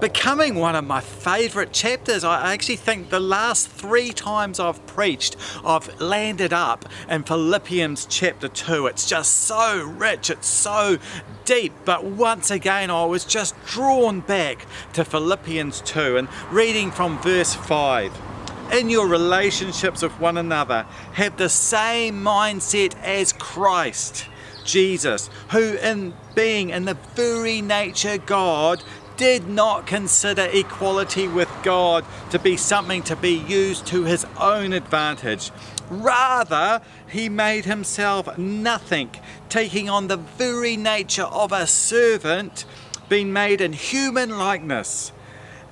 becoming 0.00 0.54
one 0.54 0.76
of 0.76 0.84
my 0.84 1.00
favorite 1.00 1.72
chapters. 1.72 2.24
I 2.24 2.52
actually 2.52 2.76
think 2.76 3.10
the 3.10 3.20
last 3.20 3.68
three 3.68 4.10
times 4.10 4.60
I've 4.60 4.84
preached, 4.86 5.36
I've 5.64 6.00
landed 6.00 6.52
up 6.52 6.84
in 7.08 7.24
Philippians 7.24 8.06
chapter 8.06 8.48
2. 8.48 8.86
It's 8.86 9.08
just 9.08 9.34
so 9.34 9.84
rich, 9.84 10.30
it's 10.30 10.46
so 10.46 10.98
deep. 11.44 11.72
But 11.84 12.04
once 12.04 12.50
again, 12.50 12.90
I 12.90 13.04
was 13.04 13.24
just 13.24 13.54
drawn 13.66 14.20
back 14.20 14.66
to 14.94 15.04
Philippians 15.04 15.80
2 15.82 16.16
and 16.16 16.28
reading 16.50 16.90
from 16.90 17.18
verse 17.20 17.54
5 17.54 18.12
in 18.72 18.90
your 18.90 19.06
relationships 19.06 20.02
with 20.02 20.12
one 20.20 20.36
another, 20.36 20.84
have 21.14 21.36
the 21.38 21.48
same 21.48 22.22
mindset 22.22 22.94
as 23.02 23.32
Christ 23.32 24.26
Jesus, 24.68 25.30
who, 25.50 25.74
in 25.76 26.12
being 26.34 26.70
in 26.70 26.84
the 26.84 26.94
very 27.14 27.62
nature 27.62 28.18
God, 28.18 28.84
did 29.18 29.48
not 29.48 29.86
consider 29.86 30.48
equality 30.50 31.28
with 31.28 31.50
God 31.62 32.04
to 32.30 32.38
be 32.38 32.56
something 32.56 33.02
to 33.02 33.16
be 33.16 33.34
used 33.34 33.86
to 33.88 34.04
his 34.04 34.24
own 34.40 34.72
advantage. 34.72 35.50
Rather, 35.90 36.80
he 37.10 37.28
made 37.28 37.66
himself 37.66 38.38
nothing, 38.38 39.10
taking 39.48 39.90
on 39.90 40.06
the 40.06 40.16
very 40.16 40.76
nature 40.76 41.24
of 41.24 41.52
a 41.52 41.66
servant, 41.66 42.64
being 43.08 43.32
made 43.32 43.60
in 43.60 43.72
human 43.72 44.38
likeness 44.38 45.12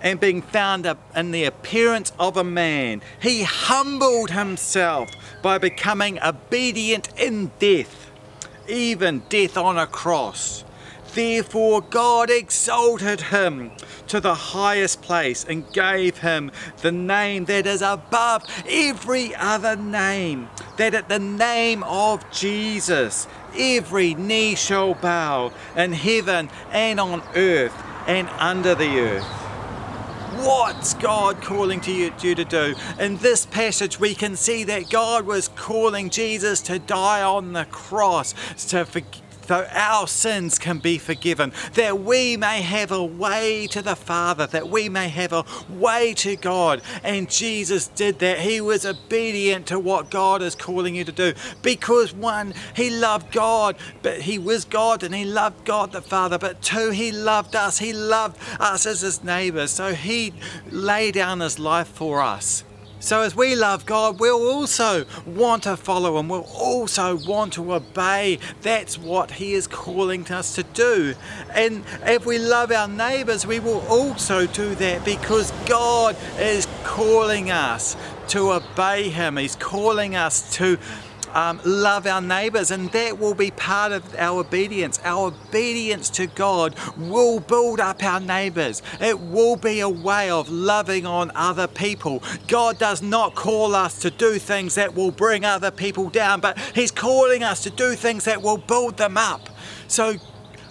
and 0.00 0.20
being 0.20 0.42
found 0.42 0.86
in 1.14 1.30
the 1.30 1.44
appearance 1.44 2.12
of 2.18 2.36
a 2.36 2.44
man, 2.44 3.02
he 3.20 3.42
humbled 3.42 4.30
himself 4.30 5.10
by 5.42 5.58
becoming 5.58 6.20
obedient 6.22 7.08
in 7.18 7.50
death, 7.58 8.10
even 8.68 9.22
death 9.28 9.56
on 9.56 9.78
a 9.78 9.86
cross. 9.86 10.64
Therefore, 11.16 11.80
God 11.80 12.28
exalted 12.28 13.22
him 13.22 13.72
to 14.08 14.20
the 14.20 14.34
highest 14.34 15.00
place 15.00 15.46
and 15.48 15.64
gave 15.72 16.18
him 16.18 16.50
the 16.82 16.92
name 16.92 17.46
that 17.46 17.66
is 17.66 17.80
above 17.80 18.42
every 18.68 19.34
other 19.34 19.76
name, 19.76 20.50
that 20.76 20.92
at 20.92 21.08
the 21.08 21.18
name 21.18 21.82
of 21.84 22.30
Jesus 22.30 23.26
every 23.58 24.12
knee 24.12 24.54
shall 24.56 24.92
bow 24.92 25.52
in 25.74 25.94
heaven 25.94 26.50
and 26.70 27.00
on 27.00 27.22
earth 27.34 27.72
and 28.06 28.28
under 28.38 28.74
the 28.74 28.98
earth. 28.98 29.24
What's 30.44 30.92
God 30.92 31.40
calling 31.40 31.80
to 31.80 31.92
you, 31.92 32.12
you, 32.20 32.34
to 32.34 32.44
do? 32.44 32.74
In 33.00 33.16
this 33.16 33.46
passage, 33.46 33.98
we 33.98 34.14
can 34.14 34.36
see 34.36 34.64
that 34.64 34.90
God 34.90 35.24
was 35.24 35.48
calling 35.48 36.10
Jesus 36.10 36.60
to 36.62 36.78
die 36.78 37.22
on 37.22 37.54
the 37.54 37.64
cross 37.64 38.34
to 38.68 38.84
forgive 38.84 39.22
so 39.46 39.66
our 39.72 40.06
sins 40.06 40.58
can 40.58 40.78
be 40.78 40.98
forgiven, 40.98 41.52
that 41.74 42.00
we 42.00 42.36
may 42.36 42.62
have 42.62 42.90
a 42.90 43.04
way 43.04 43.66
to 43.68 43.82
the 43.82 43.96
Father, 43.96 44.46
that 44.48 44.68
we 44.68 44.88
may 44.88 45.08
have 45.08 45.32
a 45.32 45.44
way 45.68 46.14
to 46.14 46.36
God. 46.36 46.82
And 47.02 47.30
Jesus 47.30 47.88
did 47.88 48.18
that. 48.20 48.40
He 48.40 48.60
was 48.60 48.84
obedient 48.84 49.66
to 49.68 49.78
what 49.78 50.10
God 50.10 50.42
is 50.42 50.54
calling 50.54 50.94
you 50.94 51.04
to 51.04 51.12
do 51.12 51.34
because 51.62 52.12
one, 52.12 52.54
he 52.74 52.90
loved 52.90 53.32
God, 53.32 53.76
but 54.02 54.20
he 54.22 54.38
was 54.38 54.64
God 54.64 55.02
and 55.02 55.14
he 55.14 55.24
loved 55.24 55.64
God 55.64 55.92
the 55.92 56.02
Father, 56.02 56.38
but 56.38 56.62
two, 56.62 56.90
he 56.90 57.12
loved 57.12 57.56
us. 57.56 57.78
He 57.78 57.92
loved 57.92 58.38
us 58.60 58.86
as 58.86 59.00
his 59.00 59.24
neighbors. 59.24 59.70
So 59.70 59.94
he 59.94 60.32
laid 60.70 61.14
down 61.14 61.40
his 61.40 61.58
life 61.58 61.88
for 61.88 62.20
us. 62.20 62.64
So, 63.06 63.22
as 63.22 63.36
we 63.36 63.54
love 63.54 63.86
God, 63.86 64.18
we'll 64.18 64.50
also 64.50 65.04
want 65.24 65.62
to 65.62 65.76
follow 65.76 66.18
Him, 66.18 66.28
we'll 66.28 66.50
also 66.52 67.16
want 67.18 67.52
to 67.52 67.74
obey. 67.74 68.40
That's 68.62 68.98
what 68.98 69.30
He 69.30 69.52
is 69.52 69.68
calling 69.68 70.28
us 70.28 70.56
to 70.56 70.64
do. 70.64 71.14
And 71.54 71.84
if 72.02 72.26
we 72.26 72.40
love 72.40 72.72
our 72.72 72.88
neighbours, 72.88 73.46
we 73.46 73.60
will 73.60 73.86
also 73.86 74.48
do 74.48 74.74
that 74.74 75.04
because 75.04 75.52
God 75.66 76.16
is 76.40 76.66
calling 76.82 77.52
us 77.52 77.96
to 78.30 78.50
obey 78.50 79.08
Him. 79.08 79.36
He's 79.36 79.54
calling 79.54 80.16
us 80.16 80.52
to 80.56 80.76
um, 81.34 81.60
love 81.64 82.06
our 82.06 82.20
neighbours, 82.20 82.70
and 82.70 82.90
that 82.92 83.18
will 83.18 83.34
be 83.34 83.50
part 83.50 83.92
of 83.92 84.14
our 84.16 84.40
obedience. 84.40 85.00
Our 85.04 85.28
obedience 85.28 86.10
to 86.10 86.26
God 86.26 86.74
will 86.96 87.40
build 87.40 87.80
up 87.80 88.02
our 88.02 88.20
neighbours. 88.20 88.82
It 89.00 89.20
will 89.20 89.56
be 89.56 89.80
a 89.80 89.88
way 89.88 90.30
of 90.30 90.48
loving 90.48 91.06
on 91.06 91.30
other 91.34 91.66
people. 91.66 92.22
God 92.48 92.78
does 92.78 93.02
not 93.02 93.34
call 93.34 93.74
us 93.74 93.98
to 94.00 94.10
do 94.10 94.38
things 94.38 94.74
that 94.76 94.94
will 94.94 95.10
bring 95.10 95.44
other 95.44 95.70
people 95.70 96.08
down, 96.08 96.40
but 96.40 96.58
He's 96.74 96.90
calling 96.90 97.42
us 97.42 97.62
to 97.62 97.70
do 97.70 97.94
things 97.94 98.24
that 98.24 98.42
will 98.42 98.58
build 98.58 98.96
them 98.96 99.16
up. 99.16 99.48
So 99.88 100.16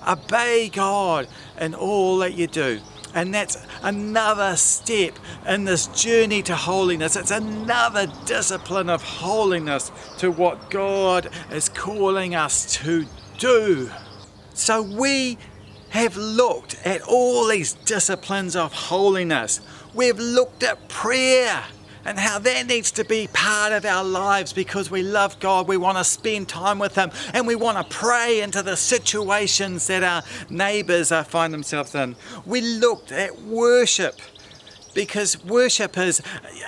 obey 0.08 0.70
God 0.70 1.28
in 1.60 1.74
all 1.74 2.18
that 2.20 2.34
you 2.34 2.48
do. 2.48 2.82
And 3.16 3.34
that's 3.34 3.58
another 3.82 4.58
step 4.58 5.18
in 5.48 5.64
this 5.64 5.88
journey 5.88 6.42
to 6.44 6.56
holiness. 6.56 7.16
It's 7.16 7.32
another 7.32 8.08
discipline 8.26 8.90
of 8.90 9.02
holiness 9.02 9.90
to 10.20 10.30
what 10.30 10.70
God 10.70 11.30
is 11.50 11.70
calling 11.70 12.36
us 12.36 12.76
to 12.84 13.06
do. 13.40 13.90
So 14.54 14.82
we 14.82 15.38
have 15.92 16.18
looked 16.18 16.76
at 16.86 17.02
all 17.04 17.48
these 17.48 17.72
disciplines 17.72 18.54
of 18.54 18.74
holiness. 18.74 19.62
We've 19.94 20.20
looked 20.20 20.62
at 20.62 20.90
prayer 20.90 21.64
and 22.06 22.20
how 22.20 22.40
that 22.40 22.68
needs 22.68 22.92
to 22.92 23.04
be 23.04 23.28
part 23.34 23.74
of 23.74 23.84
our 23.84 24.04
lives 24.04 24.54
because 24.54 24.90
we 24.92 25.02
love 25.02 25.40
God, 25.40 25.68
we 25.68 25.78
want 25.78 25.98
to 25.98 26.04
spend 26.04 26.48
time 26.48 26.80
with 26.80 26.96
Him, 26.96 27.12
and 27.34 27.48
we 27.48 27.56
want 27.56 27.78
to 27.78 27.96
pray 27.96 28.42
into 28.42 28.62
the 28.62 28.78
situations 28.78 29.88
that 29.88 30.04
our 30.04 30.24
neighbours 30.50 31.12
are 31.12 31.24
find 31.24 31.54
themselves 31.54 31.96
in. 31.96 32.16
We 32.46 32.62
looked 32.62 33.12
at 33.12 33.42
worship 33.42 34.20
because 34.94 35.44
worship 35.44 35.98
is 35.98 36.22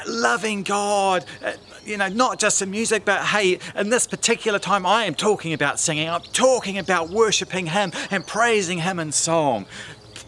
loving 0.08 0.64
God, 0.64 1.26
uh, 1.44 1.54
you 1.86 1.98
know, 1.98 2.10
not 2.10 2.38
just 2.38 2.62
in 2.62 2.70
music, 2.70 3.06
but 3.06 3.24
hey, 3.24 3.60
in 3.76 3.90
this 3.90 4.06
particular 4.06 4.60
time, 4.60 4.86
I 4.86 5.06
am 5.06 5.16
talking 5.16 5.54
about 5.54 5.80
singing, 5.80 6.10
I'm 6.10 6.22
talking 6.34 6.78
about 6.78 7.10
worshiping 7.10 7.68
Him 7.68 7.92
and 8.12 8.28
praising 8.28 8.80
Him 8.80 9.00
in 9.00 9.12
song. 9.14 9.66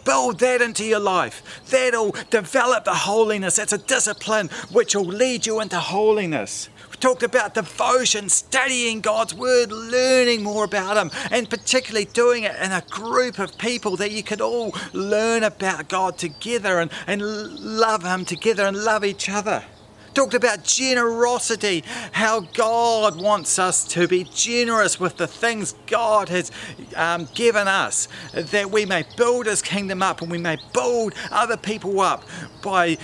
Build 0.06 0.40
that 0.40 0.62
into 0.62 0.84
your 0.84 1.00
life. 1.00 1.62
That'll 1.70 2.16
develop 2.30 2.86
the 2.86 2.94
holiness. 2.94 3.60
It's 3.60 3.74
a 3.74 3.78
discipline 3.78 4.50
which 4.72 4.96
will 4.96 5.06
lead 5.06 5.46
you 5.46 5.60
into 5.62 5.80
holiness. 5.80 6.70
We 6.90 6.98
talked 6.98 7.24
about 7.24 7.54
devotion, 7.54 8.30
studying 8.30 9.02
God's 9.02 9.34
Word, 9.34 9.72
learning 9.72 10.44
more 10.44 10.64
about 10.64 10.98
Him, 10.98 11.12
and 11.32 11.50
particularly 11.50 12.06
doing 12.06 12.44
it 12.44 12.56
in 12.62 12.72
a 12.72 12.84
group 12.90 13.40
of 13.40 13.58
people 13.58 13.96
that 13.98 14.12
you 14.12 14.24
could 14.24 14.42
all 14.42 14.74
learn 14.94 15.44
about 15.44 15.88
God 15.88 16.18
together 16.18 16.80
and, 16.80 16.92
and 17.08 17.22
love 17.22 18.04
Him 18.04 18.26
together 18.26 18.66
and 18.66 18.78
love 18.78 19.06
each 19.06 19.30
other 19.30 19.64
talked 20.14 20.34
about 20.34 20.64
generosity, 20.64 21.84
how 22.12 22.42
God 22.42 23.22
wants 23.22 23.60
us 23.60 23.86
to 23.90 24.08
be 24.08 24.24
generous 24.34 25.00
with 25.00 25.18
the 25.18 25.28
things 25.28 25.76
God 25.88 26.30
has 26.30 26.52
um, 26.96 27.28
given 27.34 27.68
us, 27.68 28.08
that 28.34 28.72
we 28.72 28.86
may 28.86 29.04
build 29.18 29.46
His 29.46 29.62
kingdom 29.62 30.02
up 30.02 30.22
and 30.22 30.32
we 30.32 30.38
may 30.38 30.58
build 30.74 31.14
other 31.32 31.58
people 31.58 32.00
up 32.02 32.24
by 32.62 32.98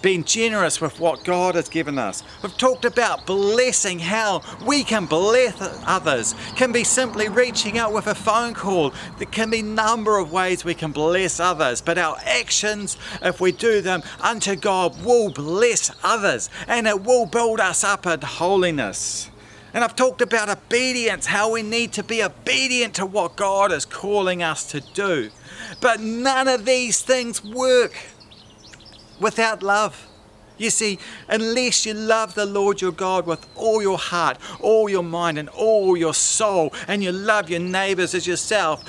being 0.00 0.24
generous 0.24 0.80
with 0.80 1.00
what 1.00 1.24
God 1.24 1.54
has 1.54 1.68
given 1.68 1.98
us. 1.98 2.22
We've 2.42 2.56
talked 2.56 2.84
about 2.84 3.26
blessing, 3.26 3.98
how 3.98 4.42
we 4.64 4.84
can 4.84 5.06
bless 5.06 5.54
others. 5.86 6.34
Can 6.56 6.72
be 6.72 6.84
simply 6.84 7.28
reaching 7.28 7.78
out 7.78 7.92
with 7.92 8.06
a 8.06 8.14
phone 8.14 8.54
call. 8.54 8.92
There 9.18 9.26
can 9.26 9.50
be 9.50 9.60
a 9.60 9.64
number 9.64 10.18
of 10.18 10.32
ways 10.32 10.64
we 10.64 10.74
can 10.74 10.92
bless 10.92 11.40
others, 11.40 11.80
but 11.80 11.98
our 11.98 12.16
actions, 12.24 12.96
if 13.22 13.40
we 13.40 13.52
do 13.52 13.80
them 13.80 14.02
unto 14.20 14.56
God, 14.56 15.04
will 15.04 15.30
bless 15.30 15.90
others 16.02 16.48
and 16.68 16.86
it 16.86 17.02
will 17.02 17.26
build 17.26 17.60
us 17.60 17.84
up 17.84 18.06
in 18.06 18.20
holiness. 18.20 19.30
And 19.74 19.82
I've 19.82 19.96
talked 19.96 20.20
about 20.20 20.50
obedience, 20.50 21.26
how 21.26 21.50
we 21.50 21.62
need 21.62 21.92
to 21.94 22.02
be 22.02 22.22
obedient 22.22 22.94
to 22.94 23.06
what 23.06 23.36
God 23.36 23.72
is 23.72 23.86
calling 23.86 24.42
us 24.42 24.64
to 24.72 24.80
do. 24.80 25.30
But 25.80 26.00
none 26.00 26.46
of 26.46 26.66
these 26.66 27.00
things 27.00 27.42
work 27.42 27.94
without 29.22 29.62
love. 29.62 30.08
You 30.58 30.70
see, 30.70 30.98
unless 31.28 31.86
you 31.86 31.94
love 31.94 32.34
the 32.34 32.46
Lord 32.46 32.80
your 32.80 32.92
God 32.92 33.26
with 33.26 33.46
all 33.56 33.82
your 33.82 33.98
heart, 33.98 34.38
all 34.60 34.88
your 34.88 35.02
mind, 35.02 35.38
and 35.38 35.48
all 35.48 35.96
your 35.96 36.14
soul, 36.14 36.72
and 36.86 37.02
you 37.02 37.10
love 37.10 37.50
your 37.50 37.60
neighbors 37.60 38.14
as 38.14 38.26
yourself, 38.26 38.84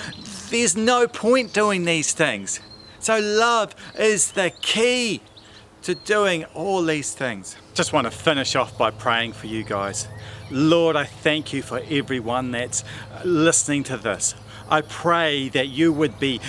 there's 0.49 0.75
no 0.75 1.07
point 1.07 1.53
doing 1.53 1.85
these 1.85 2.13
things. 2.13 2.59
So, 2.99 3.19
love 3.19 3.75
is 3.97 4.33
the 4.33 4.51
key 4.61 5.21
to 5.83 5.95
doing 5.95 6.45
all 6.53 6.83
these 6.83 7.13
things. 7.13 7.55
Just 7.73 7.91
want 7.91 8.05
to 8.05 8.11
finish 8.11 8.55
off 8.55 8.77
by 8.77 8.91
praying 8.91 9.33
for 9.33 9.47
you 9.47 9.63
guys. 9.63 10.07
Lord, 10.51 10.95
I 10.95 11.05
thank 11.05 11.53
you 11.53 11.61
for 11.61 11.81
everyone 11.89 12.51
that's 12.51 12.83
listening 13.25 13.83
to 13.85 13.97
this. 13.97 14.35
I 14.69 14.81
pray 14.81 15.49
that 15.49 15.67
you 15.67 15.91
would 15.91 16.19
be 16.19 16.39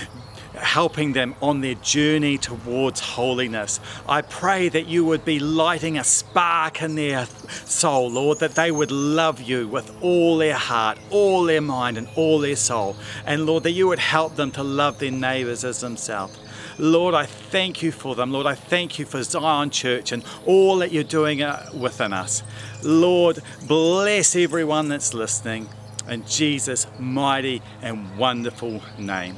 helping 0.55 1.13
them 1.13 1.35
on 1.43 1.61
their 1.61 1.75
journey 1.75 2.39
towards 2.39 3.01
holiness. 3.01 3.81
I 4.09 4.23
pray 4.23 4.69
that 4.69 4.87
you 4.87 5.05
would 5.05 5.25
be 5.25 5.39
lighting 5.39 5.99
a 5.99 6.05
spark 6.05 6.83
in 6.83 6.95
their 6.95 7.27
soul, 7.65 8.11
Lord, 8.11 8.39
that 8.41 8.55
they 8.55 8.71
would 8.71 8.91
love 8.91 9.41
you 9.41 9.69
with 9.69 9.91
all 10.03 10.39
their 10.39 10.55
heart, 10.55 10.99
all 11.11 11.45
their 11.45 11.61
mind, 11.61 11.99
and 11.99 12.09
all 12.17 12.39
their 12.39 12.57
soul. 12.57 12.97
And 13.27 13.47
Lord, 13.47 13.65
that 13.65 13.73
you 13.73 13.89
would 13.89 13.99
help 13.99 14.37
them 14.37 14.51
to 14.53 14.63
love 14.63 14.99
their 14.99 15.11
neighbours 15.11 15.65
as 15.65 15.81
themselves. 15.81 16.39
Lord, 16.79 17.15
I 17.15 17.27
thank 17.27 17.83
you 17.83 17.93
for 17.93 18.15
them. 18.15 18.33
Lord, 18.33 18.47
I 18.47 18.55
thank 18.55 18.99
you 18.99 19.05
for 19.05 19.23
Zion 19.23 19.71
Church 19.71 20.11
and 20.13 20.25
all 20.45 20.79
that 20.79 20.91
you're 20.93 21.05
doing 21.05 21.43
uh, 21.43 21.71
within 21.79 22.13
us. 22.13 22.43
Lord, 22.83 23.41
bless 23.67 24.35
everyone 24.35 24.89
that's 24.89 25.15
listening 25.15 25.69
in 26.09 26.25
Jesus' 26.27 26.87
mighty 26.99 27.63
and 27.81 28.19
wonderful 28.19 28.83
name 28.99 29.37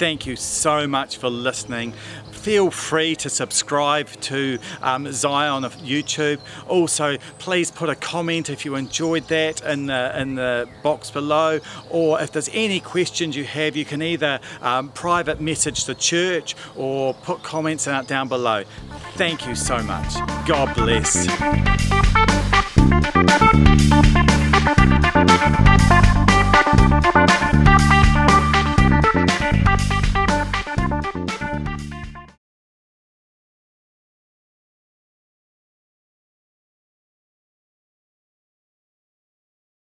thank 0.00 0.24
you 0.24 0.34
so 0.34 0.86
much 0.86 1.18
for 1.18 1.28
listening. 1.28 1.92
Feel 2.32 2.70
free 2.70 3.14
to 3.16 3.28
subscribe 3.28 4.08
to 4.22 4.58
um, 4.80 5.12
Zion 5.12 5.62
of 5.62 5.76
YouTube. 5.76 6.40
Also, 6.68 7.18
please 7.38 7.70
put 7.70 7.90
a 7.90 7.94
comment 7.94 8.48
if 8.48 8.64
you 8.64 8.76
enjoyed 8.76 9.28
that 9.28 9.62
in 9.62 9.84
the, 9.84 10.18
in 10.18 10.36
the 10.36 10.66
box 10.82 11.10
below, 11.10 11.60
or 11.90 12.18
if 12.18 12.32
there's 12.32 12.48
any 12.54 12.80
questions 12.80 13.36
you 13.36 13.44
have, 13.44 13.76
you 13.76 13.84
can 13.84 14.00
either 14.00 14.40
um, 14.62 14.88
private 14.88 15.38
message 15.38 15.84
the 15.84 15.94
church 15.94 16.56
or 16.76 17.12
put 17.12 17.42
comments 17.42 17.86
out 17.86 18.08
down 18.08 18.26
below. 18.26 18.64
Thank 19.16 19.46
you 19.46 19.54
so 19.54 19.82
much. 19.82 20.14
God 20.46 20.74
bless. 20.74 21.28